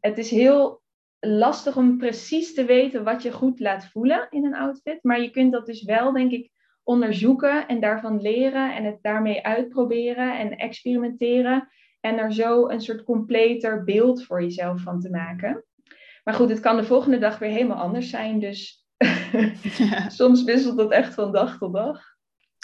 [0.00, 0.82] het is heel
[1.20, 4.98] lastig om precies te weten wat je goed laat voelen in een outfit.
[5.02, 6.50] Maar je kunt dat dus wel, denk ik,
[6.82, 11.68] onderzoeken en daarvan leren en het daarmee uitproberen en experimenteren.
[12.06, 15.64] En er zo een soort completer beeld voor jezelf van te maken.
[16.24, 18.40] Maar goed, het kan de volgende dag weer helemaal anders zijn.
[18.40, 18.86] Dus
[20.08, 22.02] soms wisselt het echt van dag tot dag.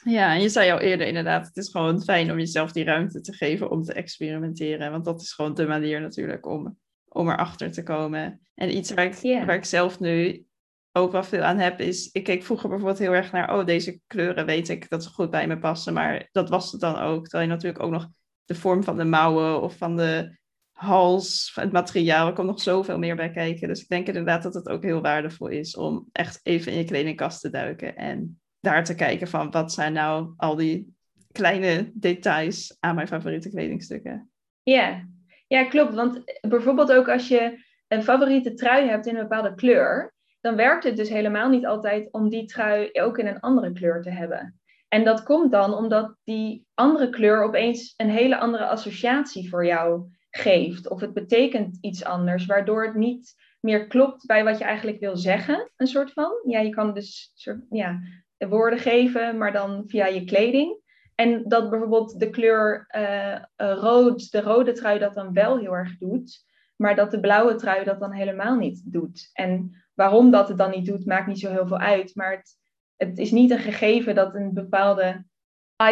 [0.05, 3.21] Ja, en je zei al eerder inderdaad, het is gewoon fijn om jezelf die ruimte
[3.21, 4.91] te geven om te experimenteren.
[4.91, 6.79] Want dat is gewoon de manier natuurlijk om,
[7.09, 8.41] om erachter te komen.
[8.55, 10.47] En iets waar ik, waar ik zelf nu
[10.93, 12.11] ook wel veel aan heb, is...
[12.13, 13.59] Ik keek vroeger bijvoorbeeld heel erg naar...
[13.59, 15.93] Oh, deze kleuren weet ik dat ze goed bij me passen.
[15.93, 17.23] Maar dat was het dan ook.
[17.23, 18.09] Terwijl je natuurlijk ook nog
[18.45, 20.39] de vorm van de mouwen of van de
[20.73, 22.27] hals, het materiaal.
[22.27, 23.69] Er komt nog zoveel meer bij kijken.
[23.69, 26.85] Dus ik denk inderdaad dat het ook heel waardevol is om echt even in je
[26.85, 30.95] kledingkast te duiken en daar te kijken van wat zijn nou al die
[31.33, 34.31] kleine details aan mijn favoriete kledingstukken.
[34.63, 35.09] Ja,
[35.47, 35.95] ja klopt.
[35.95, 40.85] Want bijvoorbeeld ook als je een favoriete trui hebt in een bepaalde kleur, dan werkt
[40.85, 44.61] het dus helemaal niet altijd om die trui ook in een andere kleur te hebben.
[44.93, 50.11] En dat komt dan omdat die andere kleur opeens een hele andere associatie voor jou
[50.31, 50.89] geeft.
[50.89, 55.17] Of het betekent iets anders, waardoor het niet meer klopt bij wat je eigenlijk wil
[55.17, 55.71] zeggen.
[55.77, 56.33] Een soort van.
[56.47, 57.33] Ja, je kan dus
[57.71, 58.01] ja,
[58.39, 60.81] woorden geven, maar dan via je kleding.
[61.15, 65.99] En dat bijvoorbeeld de kleur uh, rood, de rode trui dat dan wel heel erg
[65.99, 66.45] doet,
[66.77, 69.31] maar dat de blauwe trui dat dan helemaal niet doet.
[69.33, 72.15] En waarom dat het dan niet doet, maakt niet zo heel veel uit.
[72.15, 72.61] Maar het,
[73.09, 75.25] het is niet een gegeven dat een bepaalde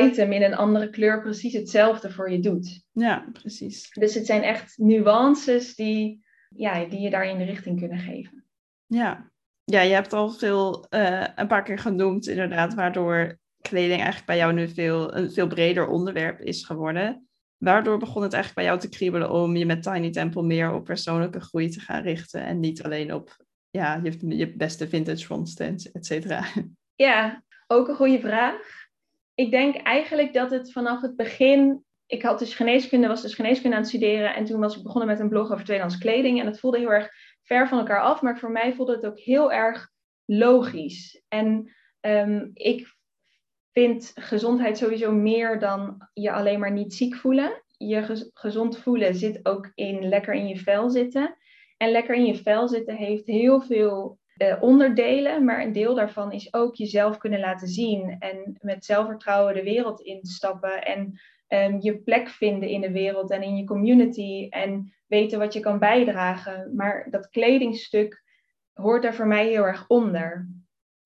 [0.00, 2.82] item in een andere kleur precies hetzelfde voor je doet.
[2.92, 3.90] Ja, precies.
[3.90, 6.24] Dus het zijn echt nuances die,
[6.56, 8.44] ja, die je daar in de richting kunnen geven.
[8.86, 9.30] Ja,
[9.64, 14.36] ja je hebt al veel, uh, een paar keer genoemd inderdaad, waardoor kleding eigenlijk bij
[14.36, 17.28] jou nu veel, een veel breder onderwerp is geworden.
[17.56, 20.84] Waardoor begon het eigenlijk bij jou te kriebelen om je met Tiny Temple meer op
[20.84, 23.36] persoonlijke groei te gaan richten en niet alleen op
[23.70, 26.44] ja, je, je beste vintage frontstands, et cetera?
[27.00, 28.80] Ja, ook een goede vraag
[29.40, 31.84] ik denk eigenlijk dat het vanaf het begin.
[32.06, 34.34] Ik had dus geneeskunde, was dus geneeskunde aan het studeren.
[34.34, 36.40] En toen was ik begonnen met een blog over tweedehands kleding.
[36.40, 37.08] En het voelde heel erg
[37.42, 38.22] ver van elkaar af.
[38.22, 39.88] Maar voor mij voelde het ook heel erg
[40.24, 41.24] logisch.
[41.28, 42.94] En ehm, ik
[43.72, 47.62] vind gezondheid sowieso meer dan je alleen maar niet ziek voelen.
[47.76, 51.36] Je gezond voelen zit ook in lekker in je vel zitten.
[51.76, 56.32] En lekker in je vel zitten heeft heel veel uh, onderdelen, maar een deel daarvan
[56.32, 61.98] is ook jezelf kunnen laten zien en met zelfvertrouwen de wereld instappen en um, je
[61.98, 66.74] plek vinden in de wereld en in je community en weten wat je kan bijdragen.
[66.76, 68.22] Maar dat kledingstuk
[68.72, 70.48] hoort daar voor mij heel erg onder.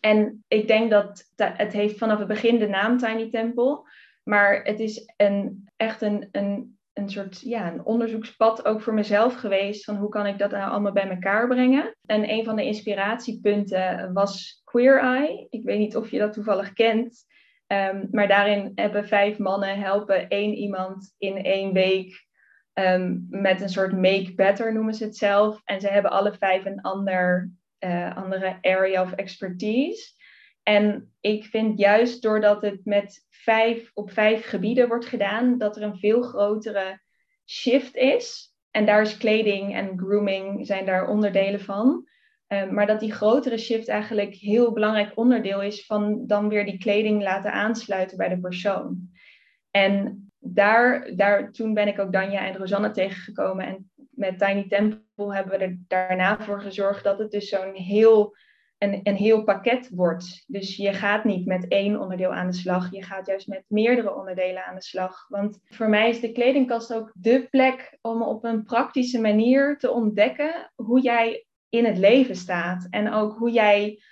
[0.01, 3.81] En ik denk dat het heeft vanaf het begin de naam Tiny Temple,
[4.23, 9.35] maar het is een, echt een, een een soort ja, een onderzoekspad ook voor mezelf
[9.35, 11.97] geweest van hoe kan ik dat nou allemaal bij elkaar brengen.
[12.07, 15.47] En een van de inspiratiepunten was Queer Eye.
[15.51, 17.25] Ik weet niet of je dat toevallig kent,
[17.67, 22.27] um, maar daarin hebben vijf mannen helpen één iemand in één week
[22.75, 25.61] um, met een soort make better noemen ze het zelf.
[25.65, 30.13] En ze hebben alle vijf een ander, uh, andere area of expertise.
[30.65, 35.83] En ik vind juist doordat het met vijf op vijf gebieden wordt gedaan, dat er
[35.83, 37.01] een veel grotere
[37.47, 38.55] shift is.
[38.71, 42.09] En daar is kleding en grooming zijn daar onderdelen van.
[42.47, 46.79] Ehm, maar dat die grotere shift eigenlijk heel belangrijk onderdeel is van dan weer die
[46.79, 49.11] kleding laten aansluiten bij de persoon.
[49.71, 53.67] En daar, daar, toen ben ik ook Danja en Rosanne tegengekomen.
[53.67, 58.37] En met Tiny Temple hebben we er daarna voor gezorgd dat het dus zo'n heel
[58.85, 60.45] een, een heel pakket wordt.
[60.47, 64.15] Dus je gaat niet met één onderdeel aan de slag, je gaat juist met meerdere
[64.15, 65.27] onderdelen aan de slag.
[65.29, 69.91] Want voor mij is de kledingkast ook de plek om op een praktische manier te
[69.91, 74.03] ontdekken hoe jij in het leven staat en ook hoe jij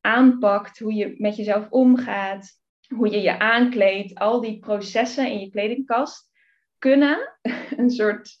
[0.00, 2.50] aanpakt, hoe je met jezelf omgaat,
[2.94, 4.14] hoe je je aankleedt.
[4.14, 6.30] Al die processen in je kledingkast
[6.78, 7.38] kunnen
[7.76, 8.36] een soort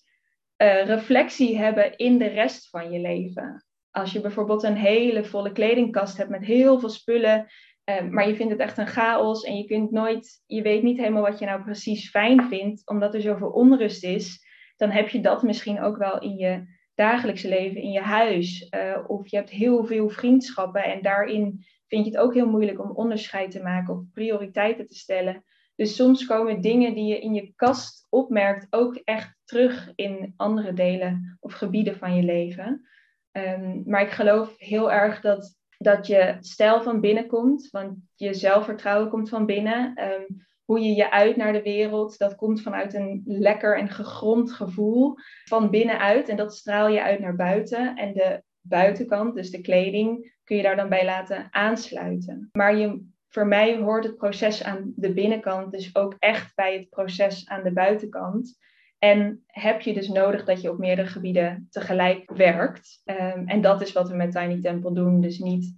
[0.62, 5.52] uh, reflectie hebben in de rest van je leven als je bijvoorbeeld een hele volle
[5.52, 7.46] kledingkast hebt met heel veel spullen,
[7.84, 10.98] eh, maar je vindt het echt een chaos en je kunt nooit, je weet niet
[10.98, 15.20] helemaal wat je nou precies fijn vindt, omdat er zoveel onrust is, dan heb je
[15.20, 18.66] dat misschien ook wel in je dagelijkse leven, in je huis.
[18.70, 22.80] Uh, of je hebt heel veel vriendschappen en daarin vind je het ook heel moeilijk
[22.80, 25.44] om onderscheid te maken of prioriteiten te stellen.
[25.76, 30.72] Dus soms komen dingen die je in je kast opmerkt ook echt terug in andere
[30.72, 32.88] delen of gebieden van je leven.
[33.32, 38.34] Ehm, maar ik geloof heel erg dat, dat je stijl van binnen komt, want je
[38.34, 39.94] zelfvertrouwen komt van binnen.
[39.94, 40.24] Ehm,
[40.64, 45.14] hoe je je uit naar de wereld, dat komt vanuit een lekker en gegrond gevoel
[45.44, 46.28] van binnenuit.
[46.28, 47.96] En dat straal je uit naar buiten.
[47.96, 52.48] En de buitenkant, dus de kleding, kun je daar dan bij laten aansluiten.
[52.52, 56.88] Maar je, voor mij hoort het proces aan de binnenkant dus ook echt bij het
[56.88, 58.58] proces aan de buitenkant.
[59.00, 63.00] En heb je dus nodig dat je op meerdere gebieden tegelijk werkt.
[63.04, 65.20] Um, en dat is wat we met Tiny Temple doen.
[65.20, 65.74] Dus niet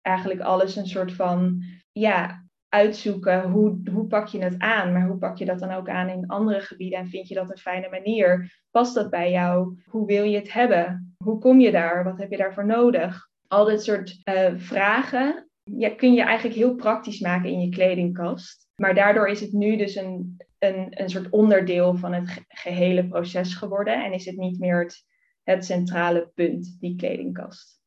[0.00, 5.18] eigenlijk alles een soort van ja, uitzoeken hoe, hoe pak je het aan, maar hoe
[5.18, 7.88] pak je dat dan ook aan in andere gebieden en vind je dat een fijne
[7.90, 8.60] manier?
[8.70, 9.78] Past dat bij jou?
[9.84, 11.16] Hoe wil je het hebben?
[11.24, 12.04] Hoe kom je daar?
[12.04, 13.28] Wat heb je daarvoor nodig?
[13.48, 15.48] Al dit soort uh, vragen
[15.96, 18.66] kun je eigenlijk heel praktisch maken in je kledingkast.
[18.80, 23.54] Maar daardoor is het nu dus een, een, een soort onderdeel van het gehele proces
[23.54, 24.04] geworden.
[24.04, 25.04] En is het niet meer het,
[25.42, 27.80] het centrale punt, die kledingkast.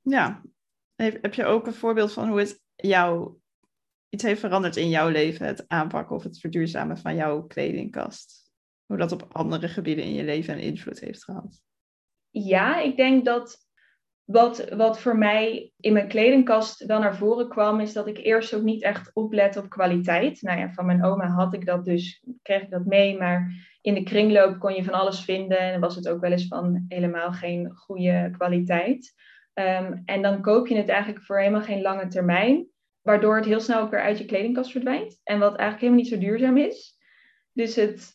[0.00, 0.42] Ja,
[0.94, 3.36] heb je ook een voorbeeld van hoe het jou
[4.08, 8.50] iets heeft veranderd in jouw leven, het aanpakken of het verduurzamen van jouw kledingkast?
[8.86, 11.62] Hoe dat op andere gebieden in je leven een invloed heeft gehad?
[12.30, 13.61] Ja, ik denk dat
[14.32, 18.54] wat, wat voor mij in mijn kledingkast wel naar voren kwam, is dat ik eerst
[18.54, 20.42] ook niet echt oplet op kwaliteit.
[20.42, 23.94] Nou ja, van mijn oma had ik dat dus, kreeg ik dat mee, maar in
[23.94, 27.32] de kringloop kon je van alles vinden en was het ook wel eens van helemaal
[27.32, 29.14] geen goede kwaliteit.
[29.52, 32.70] Ehm, en dan koop je het eigenlijk voor helemaal geen lange termijn.
[33.02, 35.20] waardoor het heel snel weer uit je kledingkast verdwijnt.
[35.24, 36.96] En wat eigenlijk helemaal niet zo duurzaam is.
[37.52, 38.12] Dus het,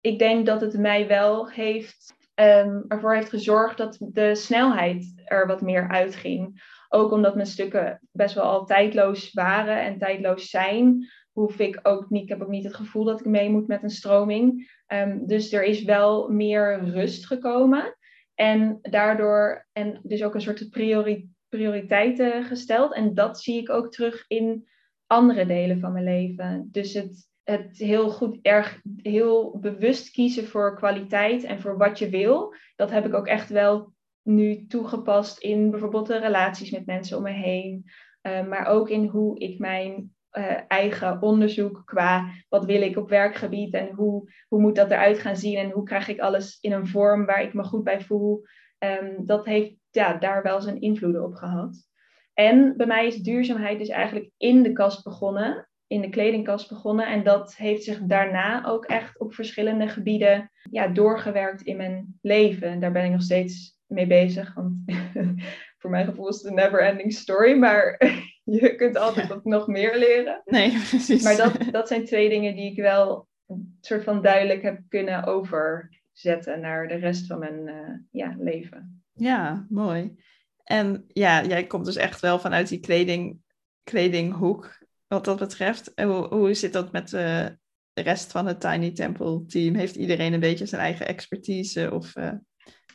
[0.00, 5.46] ik denk dat het mij wel heeft, um, ervoor heeft gezorgd dat de snelheid er
[5.46, 6.62] wat meer uitging.
[6.88, 12.10] Ook omdat mijn stukken best wel al tijdloos waren en tijdloos zijn, hoef ik ook
[12.10, 14.76] niet, ik heb ook niet het gevoel dat ik mee moet met een stroming.
[14.92, 17.96] Um, dus er is wel meer rust gekomen.
[18.34, 22.94] En daardoor, en dus ook een soort priori, prioriteiten gesteld.
[22.94, 24.68] En dat zie ik ook terug in
[25.06, 26.68] andere delen van mijn leven.
[26.70, 32.08] Dus het, het heel goed, erg heel bewust kiezen voor kwaliteit en voor wat je
[32.08, 32.54] wil.
[32.76, 37.22] Dat heb ik ook echt wel nu toegepast in bijvoorbeeld de relaties met mensen om
[37.22, 37.84] me heen.
[38.22, 43.08] Uh, maar ook in hoe ik mijn uh, eigen onderzoek qua wat wil ik op
[43.08, 46.72] werkgebied en hoe, hoe moet dat eruit gaan zien en hoe krijg ik alles in
[46.72, 48.42] een vorm waar ik me goed bij voel.
[48.78, 51.86] Um, dat heeft ja, daar wel zijn invloeden op gehad.
[52.34, 57.06] En bij mij is duurzaamheid dus eigenlijk in de kast begonnen, in de kledingkast begonnen.
[57.06, 62.80] En dat heeft zich daarna ook echt op verschillende gebieden ja, doorgewerkt in mijn leven.
[62.80, 64.54] Daar ben ik nog steeds mee bezig.
[64.54, 64.74] Want
[65.78, 67.56] voor mijn gevoel is het een never ending story.
[67.56, 67.96] Maar
[68.44, 69.40] je kunt altijd ja.
[69.42, 70.42] nog meer leren.
[70.44, 71.22] Nee, precies.
[71.22, 75.24] Maar dat, dat zijn twee dingen die ik wel een soort van duidelijk heb kunnen
[75.24, 79.02] overzetten naar de rest van mijn uh, ja, leven.
[79.12, 80.16] Ja, mooi.
[80.64, 83.40] En ja, jij komt dus echt wel vanuit die kleding,
[83.82, 85.92] kledinghoek wat dat betreft.
[85.94, 87.56] Hoe, hoe zit dat met de
[87.94, 89.74] rest van het Tiny Temple team?
[89.74, 91.90] Heeft iedereen een beetje zijn eigen expertise?
[91.92, 92.32] Of, uh...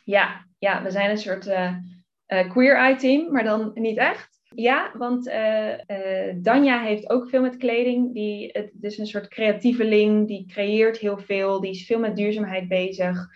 [0.04, 1.78] ja, ja, we zijn een soort uh,
[2.50, 4.32] queer eye team, maar dan niet echt.
[4.56, 5.26] Ja, want
[6.36, 8.14] Danja heeft ook veel met kleding.
[8.14, 12.68] Die, het is een soort creatieveling, die creëert heel veel, die is veel met duurzaamheid
[12.68, 13.28] bezig.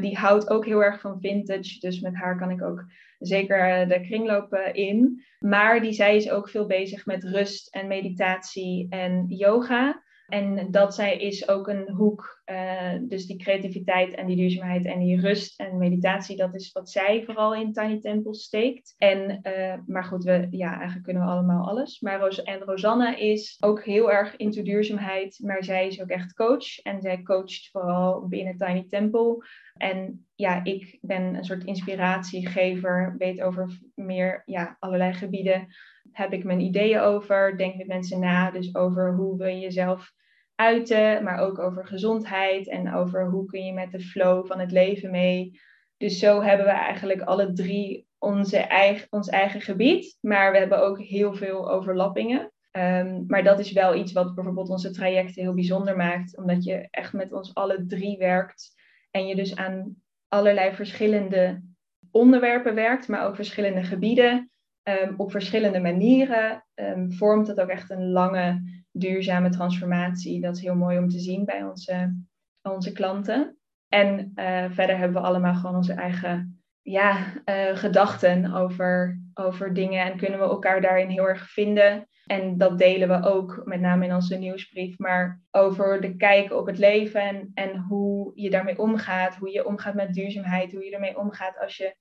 [0.00, 2.84] die houdt ook heel erg van vintage, dus met haar kan ik ook
[3.20, 5.24] zeker de kringlopen in.
[5.38, 10.02] Maar die zij is ook veel bezig met rust en meditatie en yoga.
[10.30, 14.98] En dat zij is ook een hoek, uh, dus die creativiteit en die duurzaamheid en
[14.98, 18.94] die rust en meditatie, dat is wat zij vooral in Tiny Temple steekt.
[18.98, 22.00] En, uh, maar goed, we, ja, eigenlijk kunnen we allemaal alles.
[22.00, 26.34] Maar Ros en Rosanne is ook heel erg into duurzaamheid, maar zij is ook echt
[26.34, 26.78] coach.
[26.82, 29.44] En zij coacht vooral binnen Tiny Temple.
[29.74, 35.66] En ja, ik ben een soort inspiratiegever, weet over meer ja, allerlei gebieden.
[36.12, 40.12] Heb ik mijn ideeën over, denk met mensen na, dus over hoe we jezelf
[40.60, 44.70] uiten, maar ook over gezondheid en over hoe kun je met de flow van het
[44.70, 45.60] leven mee.
[45.96, 50.82] Dus zo hebben we eigenlijk alle drie onze eigen, ons eigen gebied, maar we hebben
[50.82, 52.52] ook heel veel overlappingen.
[52.72, 56.88] Um, maar dat is wel iets wat bijvoorbeeld onze trajecten heel bijzonder maakt, omdat je
[56.90, 58.74] echt met ons alle drie werkt
[59.10, 59.96] en je dus aan
[60.28, 61.62] allerlei verschillende
[62.10, 64.50] onderwerpen werkt, maar ook verschillende gebieden.
[64.82, 70.40] Um, op verschillende manieren um, vormt het ook echt een lange duurzame transformatie.
[70.40, 72.24] Dat is heel mooi om te zien bij onze,
[72.62, 73.58] onze klanten.
[73.88, 80.04] En uh, verder hebben we allemaal gewoon onze eigen ja, uh, gedachten over, over dingen
[80.04, 82.08] en kunnen we elkaar daarin heel erg vinden.
[82.26, 86.66] En dat delen we ook, met name in onze nieuwsbrief, maar over de kijk op
[86.66, 90.94] het leven en, en hoe je daarmee omgaat, hoe je omgaat met duurzaamheid, hoe je
[90.94, 91.96] ermee omgaat als je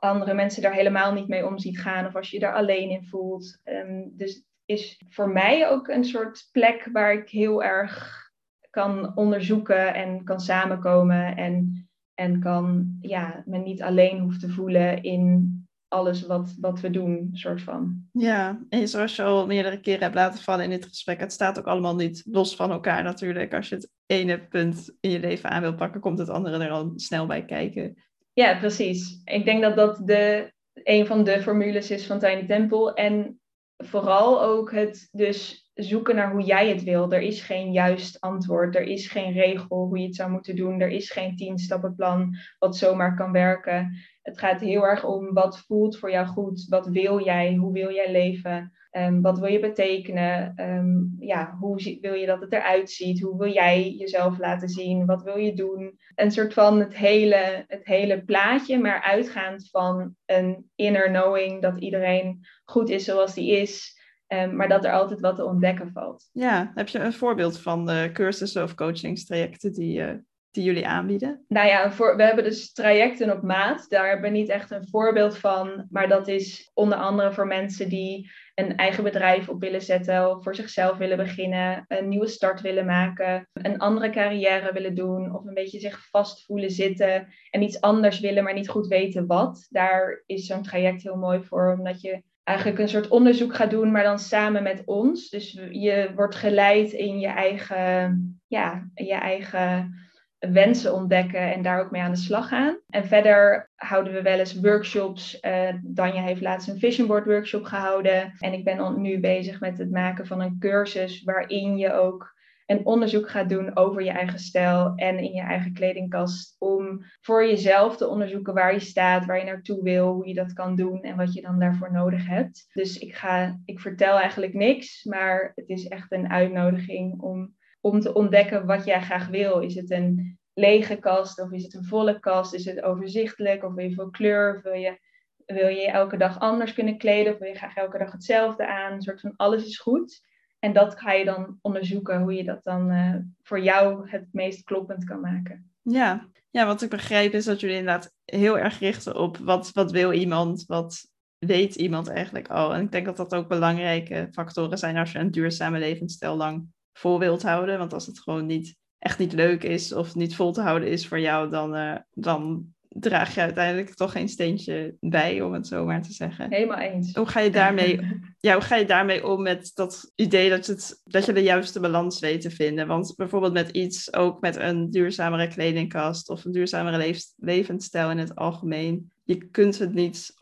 [0.00, 2.90] andere mensen daar helemaal niet mee om ziet gaan of als je je daar alleen
[2.90, 3.60] in voelt.
[3.64, 8.24] Um, dus is voor mij ook een soort plek waar ik heel erg
[8.70, 15.02] kan onderzoeken en kan samenkomen en, en kan ja, me niet alleen hoef te voelen
[15.02, 15.54] in
[15.88, 18.08] alles wat, wat we doen, soort van.
[18.12, 21.58] Ja, en zoals je al meerdere keren hebt laten vallen in dit gesprek, het staat
[21.58, 23.54] ook allemaal niet los van elkaar natuurlijk.
[23.54, 26.70] Als je het ene punt in je leven aan wil pakken, komt het andere er
[26.70, 28.04] al snel bij kijken.
[28.32, 29.20] Ja, precies.
[29.24, 32.94] Ik denk dat dat de, een van de formules is van Tiny Temple.
[32.94, 33.40] En
[33.76, 37.12] vooral ook het dus zoeken naar hoe jij het wil.
[37.12, 38.74] Er is geen juist antwoord.
[38.76, 40.80] Er is geen regel hoe je het zou moeten doen.
[40.80, 43.96] Er is geen tien stappenplan wat zomaar kan werken.
[44.22, 46.66] Het gaat heel erg om wat voelt voor jou goed.
[46.68, 47.54] Wat wil jij?
[47.54, 48.72] Hoe wil jij leven?
[48.96, 50.54] Um, wat wil je betekenen?
[50.60, 53.20] Um, ja, hoe wil je dat het eruit ziet?
[53.20, 55.06] Hoe wil jij jezelf laten zien?
[55.06, 55.98] Wat wil je doen?
[56.14, 61.80] Een soort van het hele, het hele plaatje, maar uitgaand van een inner knowing dat
[61.80, 63.94] iedereen goed is zoals die is.
[64.28, 66.28] Um, maar dat er altijd wat te ontdekken valt.
[66.32, 70.12] Ja, heb je een voorbeeld van de cursussen of coachingstrajecten die, uh,
[70.50, 71.44] die jullie aanbieden?
[71.48, 73.86] Nou ja, voor, we hebben dus trajecten op maat.
[73.88, 75.86] Daar hebben we niet echt een voorbeeld van.
[75.90, 80.54] Maar dat is onder andere voor mensen die een eigen bedrijf op willen zetten, voor
[80.54, 85.54] zichzelf willen beginnen, een nieuwe start willen maken, een andere carrière willen doen, of een
[85.54, 89.66] beetje zich vast voelen zitten en iets anders willen, maar niet goed weten wat.
[89.70, 93.90] Daar is zo'n traject heel mooi voor, omdat je eigenlijk een soort onderzoek gaat doen,
[93.90, 95.28] maar dan samen met ons.
[95.28, 99.94] Dus je wordt geleid in je eigen, ja, je eigen
[100.38, 102.78] wensen ontdekken en daar ook mee aan de slag gaan.
[102.88, 105.38] En verder houden we wel eens workshops.
[105.42, 108.32] Uh, Danja heeft laatst een vision board workshop gehouden.
[108.38, 112.34] En ik ben nu bezig met het maken van een cursus waarin je ook
[112.66, 116.56] een onderzoek gaat doen over je eigen stijl en in je eigen kledingkast.
[116.58, 120.52] Om voor jezelf te onderzoeken waar je staat, waar je naartoe wil, hoe je dat
[120.52, 122.66] kan doen en wat je dan daarvoor nodig hebt.
[122.72, 127.55] Dus ik, ga, ik vertel eigenlijk niks, maar het is echt een uitnodiging om,
[127.86, 129.58] om te ontdekken wat jij graag wil.
[129.58, 132.54] Is het een lege kast of is het een volle kast?
[132.54, 134.56] Is het overzichtelijk of wil je veel kleur?
[134.56, 134.98] Of wil je,
[135.46, 138.92] wil je elke dag anders kunnen kleden of wil je graag elke dag hetzelfde aan?
[138.92, 140.24] Een soort van alles is goed.
[140.58, 144.62] En dat ga je dan onderzoeken hoe je dat dan uh, voor jou het meest
[144.64, 145.70] kloppend kan maken.
[145.82, 146.28] Ja.
[146.50, 150.12] ja, wat ik begrijp is dat jullie inderdaad heel erg richten op wat, wat wil
[150.12, 152.74] iemand, wat weet iemand eigenlijk al.
[152.74, 156.74] En ik denk dat dat ook belangrijke factoren zijn als je een duurzame levensstijl lang
[156.96, 157.78] vol wilt houden.
[157.78, 161.08] Want als het gewoon niet echt niet leuk is of niet vol te houden is
[161.08, 165.84] voor jou, dan, uh, dan draag je uiteindelijk toch geen steentje bij, om het zo
[165.84, 166.52] maar te zeggen.
[166.52, 167.14] Helemaal eens.
[167.14, 168.00] Hoe ga je daarmee,
[168.40, 171.80] ja, hoe ga je daarmee om met dat idee dat, het, dat je de juiste
[171.80, 172.86] balans weet te vinden?
[172.86, 178.34] Want bijvoorbeeld met iets, ook met een duurzamere kledingkast of een duurzamere levensstijl in het
[178.34, 180.34] algemeen, je kunt het niet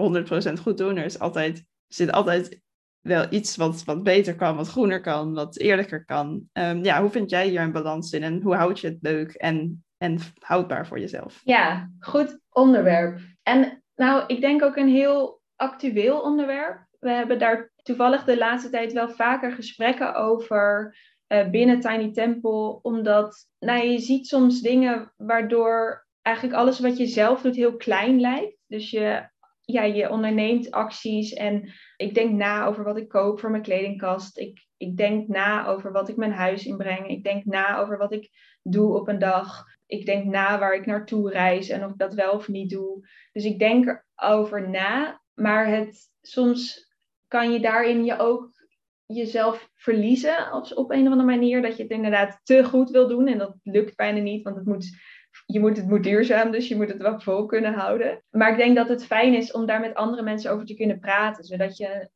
[0.51, 0.97] 100% goed doen.
[0.97, 2.61] Er is altijd, er zit altijd
[3.05, 6.49] wel iets wat, wat beter kan, wat groener kan, wat eerlijker kan.
[6.53, 9.33] Um, ja, hoe vind jij hier een balans in en hoe houd je het leuk
[9.33, 11.41] en, en houdbaar voor jezelf?
[11.45, 13.21] Ja, goed onderwerp.
[13.43, 16.87] En nou, ik denk ook een heel actueel onderwerp.
[16.99, 20.97] We hebben daar toevallig de laatste tijd wel vaker gesprekken over
[21.29, 27.07] uh, binnen Tiny Temple, omdat nou, je ziet soms dingen waardoor eigenlijk alles wat je
[27.07, 28.57] zelf doet heel klein lijkt.
[28.67, 29.29] Dus je
[29.65, 34.39] ja, je onderneemt acties en ik denk na over wat ik koop voor mijn kledingkast.
[34.39, 37.09] Ik, ik denk na over wat ik mijn huis inbreng.
[37.09, 38.31] Ik denk na over wat ik
[38.63, 39.65] doe op een dag.
[39.87, 43.09] Ik denk na waar ik naartoe reis en of ik dat wel of niet doe.
[43.33, 46.93] Dus ik denk erover na, maar het, soms
[47.29, 48.53] kan je daarin je ook
[49.07, 51.63] jezelf verliezen op, op een of andere manier.
[51.63, 54.67] Dat je het inderdaad te goed wil doen en dat lukt bijna niet, want het
[54.67, 54.99] moet
[55.47, 58.25] je moet, het moet duurzaam, dus je moet het wel vol kunnen houden.
[58.31, 60.99] Maar ik denk dat het fijn is om daar met andere mensen over te kunnen
[60.99, 62.11] praten, zodat je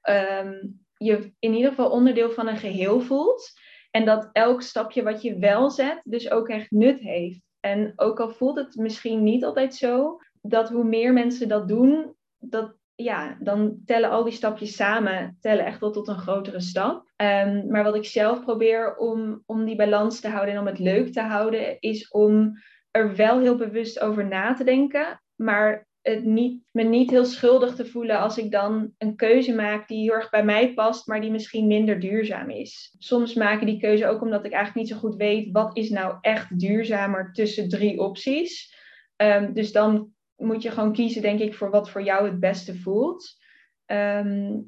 [0.00, 3.52] ehm, je in ieder geval onderdeel van een geheel voelt.
[3.90, 7.40] En dat elk stapje wat je wel zet, dus ook echt nut heeft.
[7.60, 12.14] En ook al voelt het misschien niet altijd zo, dat hoe meer mensen dat doen,
[12.38, 17.10] dat ja, dan tellen al die stapjes samen tellen echt wel tot een grotere stap.
[17.16, 20.78] Um, maar wat ik zelf probeer om, om die balans te houden en om het
[20.78, 22.52] leuk te houden, is om
[22.90, 27.74] er wel heel bewust over na te denken, maar het niet, me niet heel schuldig
[27.74, 31.20] te voelen als ik dan een keuze maak die heel erg bij mij past, maar
[31.20, 32.94] die misschien minder duurzaam is.
[32.98, 35.90] Soms maak ik die keuze ook omdat ik eigenlijk niet zo goed weet wat is
[35.90, 38.78] nou echt duurzamer tussen drie opties.
[39.16, 42.74] Um, dus dan moet je gewoon kiezen, denk ik, voor wat voor jou het beste
[42.74, 43.36] voelt.
[43.84, 44.60] Ehm,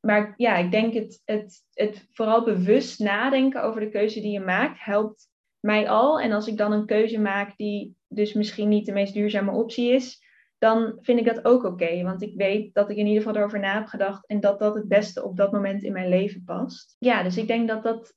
[0.00, 4.40] maar ja, ik denk het, het, het vooral bewust nadenken over de keuze die je
[4.40, 5.28] maakt, helpt
[5.60, 6.20] mij al.
[6.20, 9.92] En als ik dan een keuze maak die dus misschien niet de meest duurzame optie
[9.92, 10.26] is,
[10.58, 12.02] dan vind ik dat ook oké.
[12.02, 14.74] want ik weet dat ik in ieder geval erover na heb gedacht en dat dat
[14.74, 16.96] het beste op dat moment in mijn leven past.
[16.98, 18.14] Ja, dus ik denk dat dat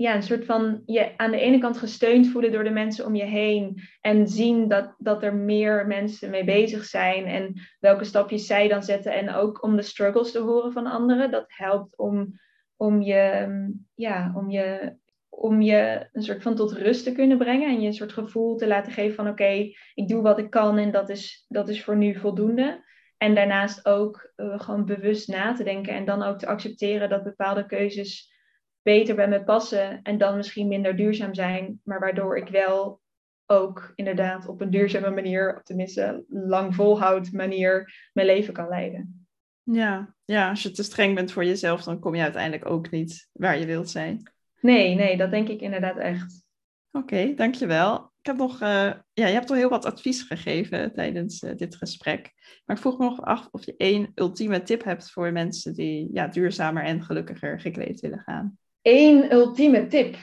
[0.00, 3.14] ja, een soort van je aan de ene kant gesteund voelen door de mensen om
[3.14, 3.82] je heen.
[4.00, 7.24] En zien dat, dat er meer mensen mee bezig zijn.
[7.24, 9.12] En welke stapjes zij dan zetten.
[9.12, 11.30] En ook om de struggles te horen van anderen.
[11.30, 12.40] Dat helpt om,
[12.76, 13.48] om, je,
[13.94, 14.96] ja, om, je,
[15.28, 17.68] om je een soort van tot rust te kunnen brengen.
[17.68, 20.78] En je een soort gevoel te laten geven van oké, ik doe wat ik kan
[20.78, 22.84] en dat is, dat is voor nu voldoende.
[23.16, 25.94] En daarnaast ook uh, gewoon bewust na te denken.
[25.94, 28.38] En dan ook te accepteren dat bepaalde keuzes
[28.82, 33.00] beter bij me passen en dan misschien minder duurzaam zijn, maar waardoor ik wel
[33.46, 39.26] ook inderdaad op een duurzame manier, tenminste lang volhoud manier, mijn leven kan leiden.
[39.62, 43.28] Ja, ja, als je te streng bent voor jezelf, dan kom je uiteindelijk ook niet
[43.32, 44.32] waar je wilt zijn.
[44.60, 46.44] Nee, nee, dat denk ik inderdaad echt.
[46.92, 48.12] Oké, dankjewel.
[48.18, 51.76] Ik heb nog, uh, ja, je hebt al heel wat advies gegeven tijdens uh, dit
[51.76, 52.32] gesprek.
[52.64, 56.08] Maar ik vroeg me nog af of je één ultieme tip hebt voor mensen die
[56.12, 58.58] ja, duurzamer en gelukkiger gekleed willen gaan.
[58.82, 60.16] Eén ultieme tip.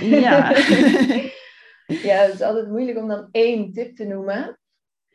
[0.00, 0.50] Ja.
[2.08, 4.58] ja, het is altijd moeilijk om dan één tip te noemen.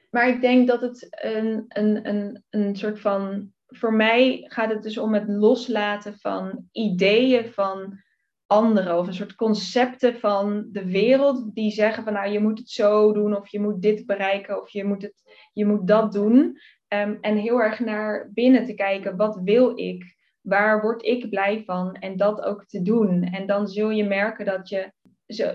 [0.09, 3.53] Maar ik denk dat het een, een, een, een soort van.
[3.67, 8.03] Voor mij gaat het dus om het loslaten van ideeën van
[8.47, 8.97] anderen.
[8.97, 13.13] Of een soort concepten van de wereld die zeggen van nou je moet het zo
[13.13, 16.57] doen of je moet dit bereiken of je moet, het, je moet dat doen.
[16.87, 20.14] Ehm, en heel erg naar binnen te kijken, wat wil ik?
[20.45, 21.95] Waar word ik blij van?
[21.95, 23.23] En dat ook te doen.
[23.23, 24.91] En dan zul je merken dat je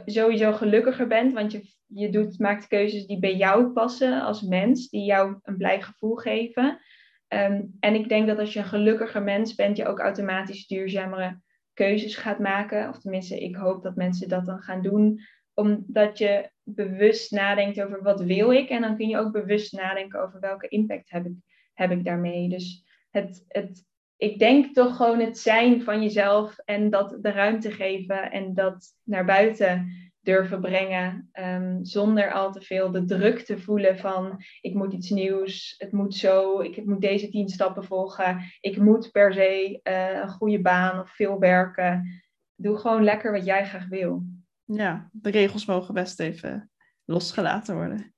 [0.04, 4.88] sowieso gelukkiger bent, want je, je doet, maakt keuzes die bij jou passen als mens,
[4.88, 6.80] die jou een blij gevoel geven.
[7.28, 11.40] Ehm, en ik denk dat als je een gelukkiger mens bent, je ook automatisch duurzamere
[11.74, 12.88] keuzes gaat maken.
[12.88, 15.20] Of tenminste, ik hoop dat mensen dat dan gaan doen.
[15.54, 18.68] Omdat je bewust nadenkt over wat wil ik.
[18.68, 21.32] En dan kun je ook bewust nadenken over welke impact heb ik,
[21.74, 22.48] heb ik daarmee.
[22.48, 23.88] Dus het, het,
[24.20, 28.94] ik denk toch gewoon het zijn van jezelf en dat de ruimte geven en dat
[29.04, 31.28] naar buiten durven brengen.
[31.32, 35.92] Ehm, zonder al te veel de druk te voelen van ik moet iets nieuws, het
[35.92, 40.60] moet zo, ik moet deze tien stappen volgen, ik moet per se uh, een goede
[40.60, 42.22] baan of veel werken.
[42.54, 44.22] Doe gewoon lekker wat jij graag wil.
[44.64, 46.70] Ja, de regels mogen best even
[47.04, 48.14] losgelaten worden.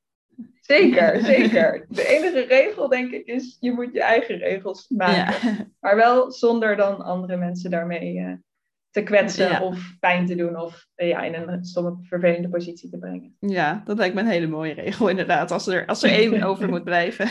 [0.61, 1.87] Zeker, zeker.
[1.89, 5.51] De enige regel, denk ik, is je moet je eigen regels maken.
[5.51, 5.67] Ja.
[5.81, 8.33] Maar wel zonder dan andere mensen daarmee uh,
[8.91, 12.99] te kwetsen of pijn te doen of eh, ja, in een stomme, vervelende positie te
[12.99, 13.37] brengen.
[13.39, 16.69] Ja, dat lijkt me een hele mooie regel inderdaad, als er, als er één over
[16.69, 17.29] moet blijven.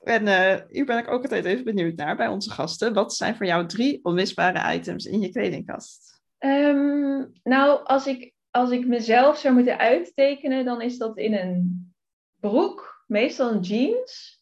[0.00, 2.94] en uh, hier ben ik ook altijd even benieuwd naar bij onze gasten.
[2.94, 6.16] Wat zijn voor jou drie onmisbare items in je kledingkast?
[6.38, 11.94] Ehm, nou, als ik, als ik mezelf zou moeten uittekenen, dan is dat in een
[12.40, 14.40] broek, meestal een jeans,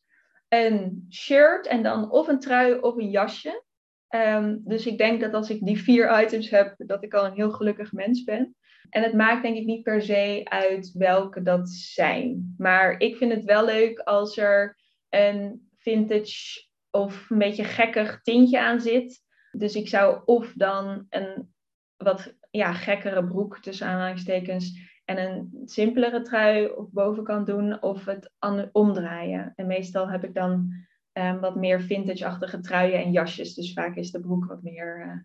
[0.48, 3.62] een shirt en dan of een trui of een jasje.
[4.08, 7.34] Ehm, dus ik denk dat als ik die vier items heb, dat ik al een
[7.34, 8.56] heel gelukkig mens ben.
[8.90, 12.54] En het maakt denk ik niet per se uit welke dat zijn.
[12.58, 18.60] Maar ik vind het wel leuk als er een vintage of een beetje gekkig tintje
[18.60, 19.22] aan zit.
[19.50, 21.54] Dus ik zou of dan een
[21.96, 28.30] wat ja, gekkere broek tussen aanhalingstekens en een simpelere trui op bovenkant doen of het
[28.72, 29.52] omdraaien.
[29.56, 30.72] En meestal heb ik dan
[31.12, 33.54] um, wat meer vintage-achtige truien en jasjes.
[33.54, 35.16] Dus vaak is de broek wat meer uh,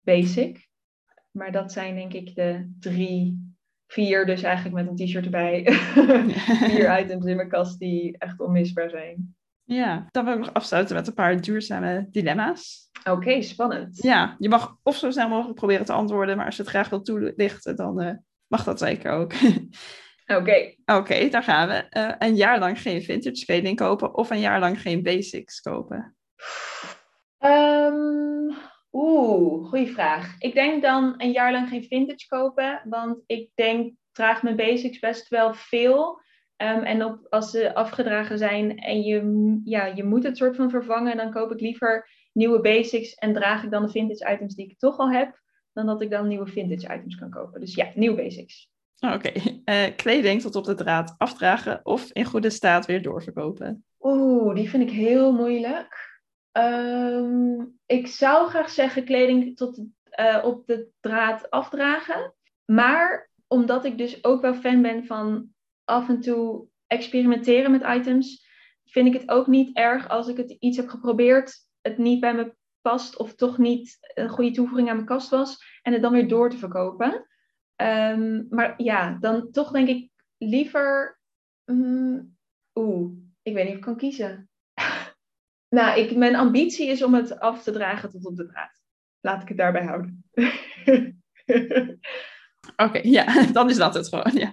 [0.00, 0.68] basic.
[1.30, 3.54] Maar dat zijn denk ik de drie,
[3.86, 5.64] vier, dus eigenlijk met een t-shirt erbij.
[6.70, 9.36] vier items in mijn kast die echt onmisbaar zijn.
[9.68, 12.90] Ja, dan wil ik nog afsluiten met een paar duurzame dilemma's.
[13.04, 14.02] Oké, spannend.
[14.02, 16.88] Ja, je mag of zo snel mogelijk proberen te antwoorden, maar als je het graag
[16.88, 18.12] wilt toelichten, dan uh,
[18.46, 19.32] mag dat zeker ook.
[20.38, 20.74] Oké.
[20.84, 21.86] Oké, daar gaan we.
[21.98, 26.16] Uh, een jaar lang geen vintage kleding kopen of een jaar lang geen basics kopen?
[27.38, 28.56] Um,
[28.92, 30.34] Oeh, goede vraag.
[30.38, 34.98] Ik denk dan een jaar lang geen vintage kopen, want ik denk, draag mijn basics
[34.98, 36.20] best wel veel.
[36.62, 40.70] Um, en op, als ze afgedragen zijn en je, ja, je moet het soort van
[40.70, 44.66] vervangen, dan koop ik liever nieuwe basics en draag ik dan de vintage items die
[44.70, 45.40] ik toch al heb,
[45.72, 47.60] dan dat ik dan nieuwe vintage items kan kopen.
[47.60, 48.70] Dus ja, nieuwe basics.
[49.00, 49.62] Oké, okay.
[49.88, 53.84] uh, kleding tot op de draad afdragen of in goede staat weer doorverkopen?
[54.00, 56.20] Oeh, die vind ik heel moeilijk.
[56.52, 59.84] Um, ik zou graag zeggen kleding tot
[60.20, 62.34] uh, op de draad afdragen.
[62.64, 65.48] Maar omdat ik dus ook wel fan ben van
[65.88, 68.46] af en toe experimenteren met items,
[68.84, 72.34] vind ik het ook niet erg als ik het iets heb geprobeerd, het niet bij
[72.34, 76.12] me past of toch niet een goede toevoeging aan mijn kast was en het dan
[76.12, 77.26] weer door te verkopen.
[77.76, 81.18] Um, maar ja, dan toch denk ik liever.
[81.64, 82.36] Um,
[82.74, 83.12] Oeh,
[83.42, 84.50] ik weet niet of ik kan kiezen.
[85.76, 88.80] nou, ik, mijn ambitie is om het af te dragen tot op de draad.
[89.20, 90.24] Laat ik het daarbij houden.
[92.76, 94.32] Oké, ja, dan is dat het gewoon.
[94.32, 94.52] Ja.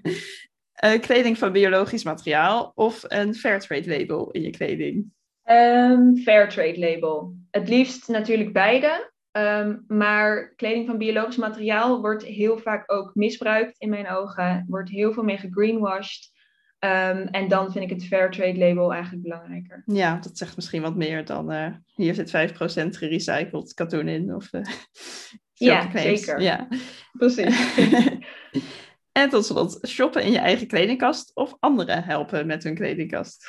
[0.83, 5.13] Uh, kleding van biologisch materiaal of een Fairtrade label in je kleding?
[5.49, 7.35] Um, Fairtrade label.
[7.51, 9.11] Het liefst natuurlijk beide.
[9.31, 14.65] Um, maar kleding van biologisch materiaal wordt heel vaak ook misbruikt in mijn ogen.
[14.67, 16.33] Wordt heel veel mee gegreenwashed.
[16.79, 19.83] Um, en dan vind ik het Fairtrade label eigenlijk belangrijker.
[19.85, 24.35] Ja, dat zegt misschien wat meer dan uh, hier zit 5% gerecycled katoen in.
[24.35, 24.61] Of, uh,
[25.53, 26.41] ja, zeker.
[26.41, 26.67] Ja,
[27.11, 27.75] precies.
[29.15, 33.47] en tot slot, shoppen in je eigen kledingkast of anderen helpen met hun kledingkast?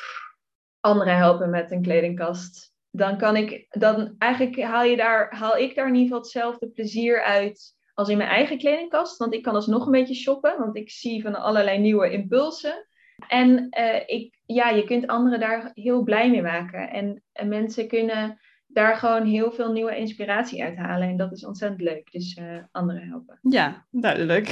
[0.80, 5.74] Anderen helpen met hun kledingkast dan kan ik, dan eigenlijk haal, je daar, haal ik
[5.74, 9.16] daar in ieder geval hetzelfde plezier uit als in mijn eigen kledingkast.
[9.16, 12.86] Want ik kan alsnog een beetje shoppen, want ik zie van allerlei nieuwe impulsen.
[13.28, 16.90] En uh, ik, ja, je kunt anderen daar heel blij mee maken.
[16.90, 21.08] En, en, mensen kunnen daar gewoon heel veel nieuwe inspiratie uit halen.
[21.08, 22.12] En dat is ontzettend leuk.
[22.12, 23.38] Dus uh, anderen helpen.
[23.42, 24.48] Ja, duidelijk.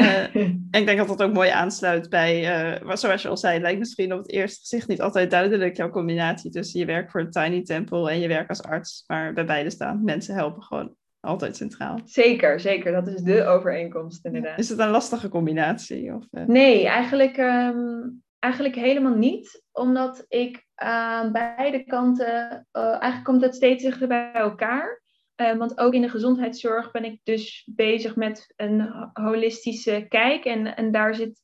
[0.00, 3.60] Uh, en ik denk dat dat ook mooi aansluit bij, uh, zoals je al zei,
[3.60, 7.20] lijkt misschien op het eerste gezicht niet altijd duidelijk jouw combinatie tussen je werk voor
[7.20, 9.04] een Tiny Temple en je werk als arts.
[9.06, 11.98] Maar bij beide staan mensen helpen gewoon altijd centraal.
[12.04, 12.92] Zeker, zeker.
[12.92, 14.58] Dat is de overeenkomst inderdaad.
[14.58, 16.14] Is het een lastige combinatie?
[16.14, 16.46] Of, uh...
[16.46, 23.82] Nee, eigenlijk um, eigenlijk helemaal niet, omdat ik aan beide kanten, eigenlijk komt het steeds
[23.82, 25.01] dichter bij elkaar.
[25.42, 30.44] Uh, want ook in de gezondheidszorg ben ik dus bezig met een holistische kijk.
[30.44, 31.40] En, en daar zit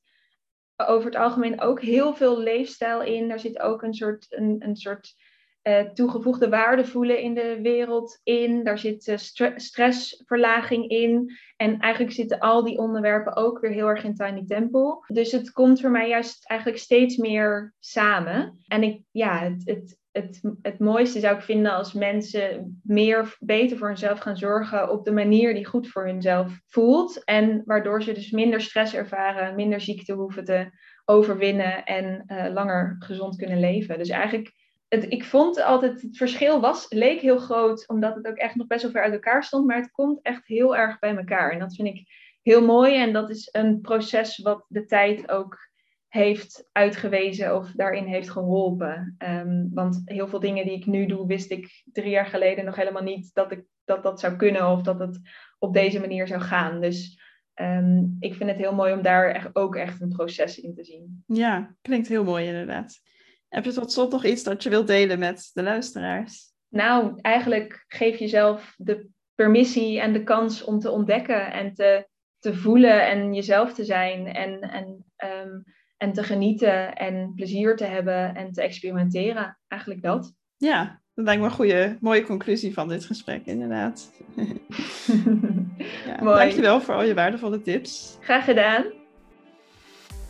[0.76, 3.28] over het algemeen ook heel veel leefstijl in.
[3.28, 5.14] Daar zit ook een soort, een, een soort
[5.62, 8.64] uh, toegevoegde waarde voelen in de wereld in.
[8.64, 9.16] Daar zit uh,
[9.56, 11.36] stressverlaging in.
[11.56, 15.04] En eigenlijk zitten al die onderwerpen ook weer heel erg in Tiny Temple.
[15.06, 18.58] Dus het komt voor mij juist eigenlijk steeds meer samen.
[18.66, 23.76] En ik, ja, het, het, het, het mooiste zou ik vinden als mensen meer beter
[23.76, 27.24] voor hunzelf gaan zorgen op de manier die goed voor hunzelf voelt.
[27.24, 30.70] En waardoor ze dus minder stress ervaren, minder ziekte hoeven te
[31.04, 33.98] overwinnen en uh, langer gezond kunnen leven.
[33.98, 34.52] Dus eigenlijk
[34.88, 38.66] het, ik vond altijd, het verschil was, leek heel groot, omdat het ook echt nog
[38.66, 41.52] best wel ver uit elkaar stond, maar het komt echt heel erg bij elkaar.
[41.52, 42.06] En dat vind ik
[42.42, 45.67] heel mooi en dat is een proces wat de tijd ook
[46.08, 49.14] heeft uitgewezen of daarin heeft geholpen.
[49.18, 52.76] Ehm, want heel veel dingen die ik nu doe, wist ik drie jaar geleden nog
[52.76, 55.20] helemaal niet dat ik, dat, dat zou kunnen of dat het
[55.58, 56.80] op deze manier zou gaan.
[56.80, 57.20] Dus
[57.54, 60.84] ehm, ik vind het heel mooi om daar echt, ook echt een proces in te
[60.84, 61.24] zien.
[61.26, 63.00] Ja, klinkt heel mooi inderdaad.
[63.48, 66.52] Heb je tot slot nog iets dat je wilt delen met de luisteraars?
[66.68, 72.54] Nou, eigenlijk geef jezelf de permissie en de kans om te ontdekken en te, te
[72.54, 75.04] voelen en jezelf te zijn en, en,
[75.44, 75.64] um,
[75.98, 79.58] en te genieten en plezier te hebben en te experimenteren.
[79.68, 80.34] Eigenlijk dat.
[80.56, 84.12] Ja, dat lijkt me een goede, mooie conclusie van dit gesprek, inderdaad.
[86.06, 86.16] ja.
[86.20, 88.18] Dankjewel voor al je waardevolle tips.
[88.20, 88.84] Graag gedaan.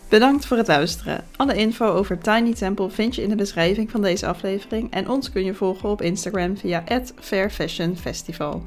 [0.08, 1.24] Bedankt voor het luisteren.
[1.36, 5.32] Alle info over Tiny Temple vind je in de beschrijving van deze aflevering en ons
[5.32, 6.84] kun je volgen op Instagram via
[7.20, 8.62] @fairfashionfestival.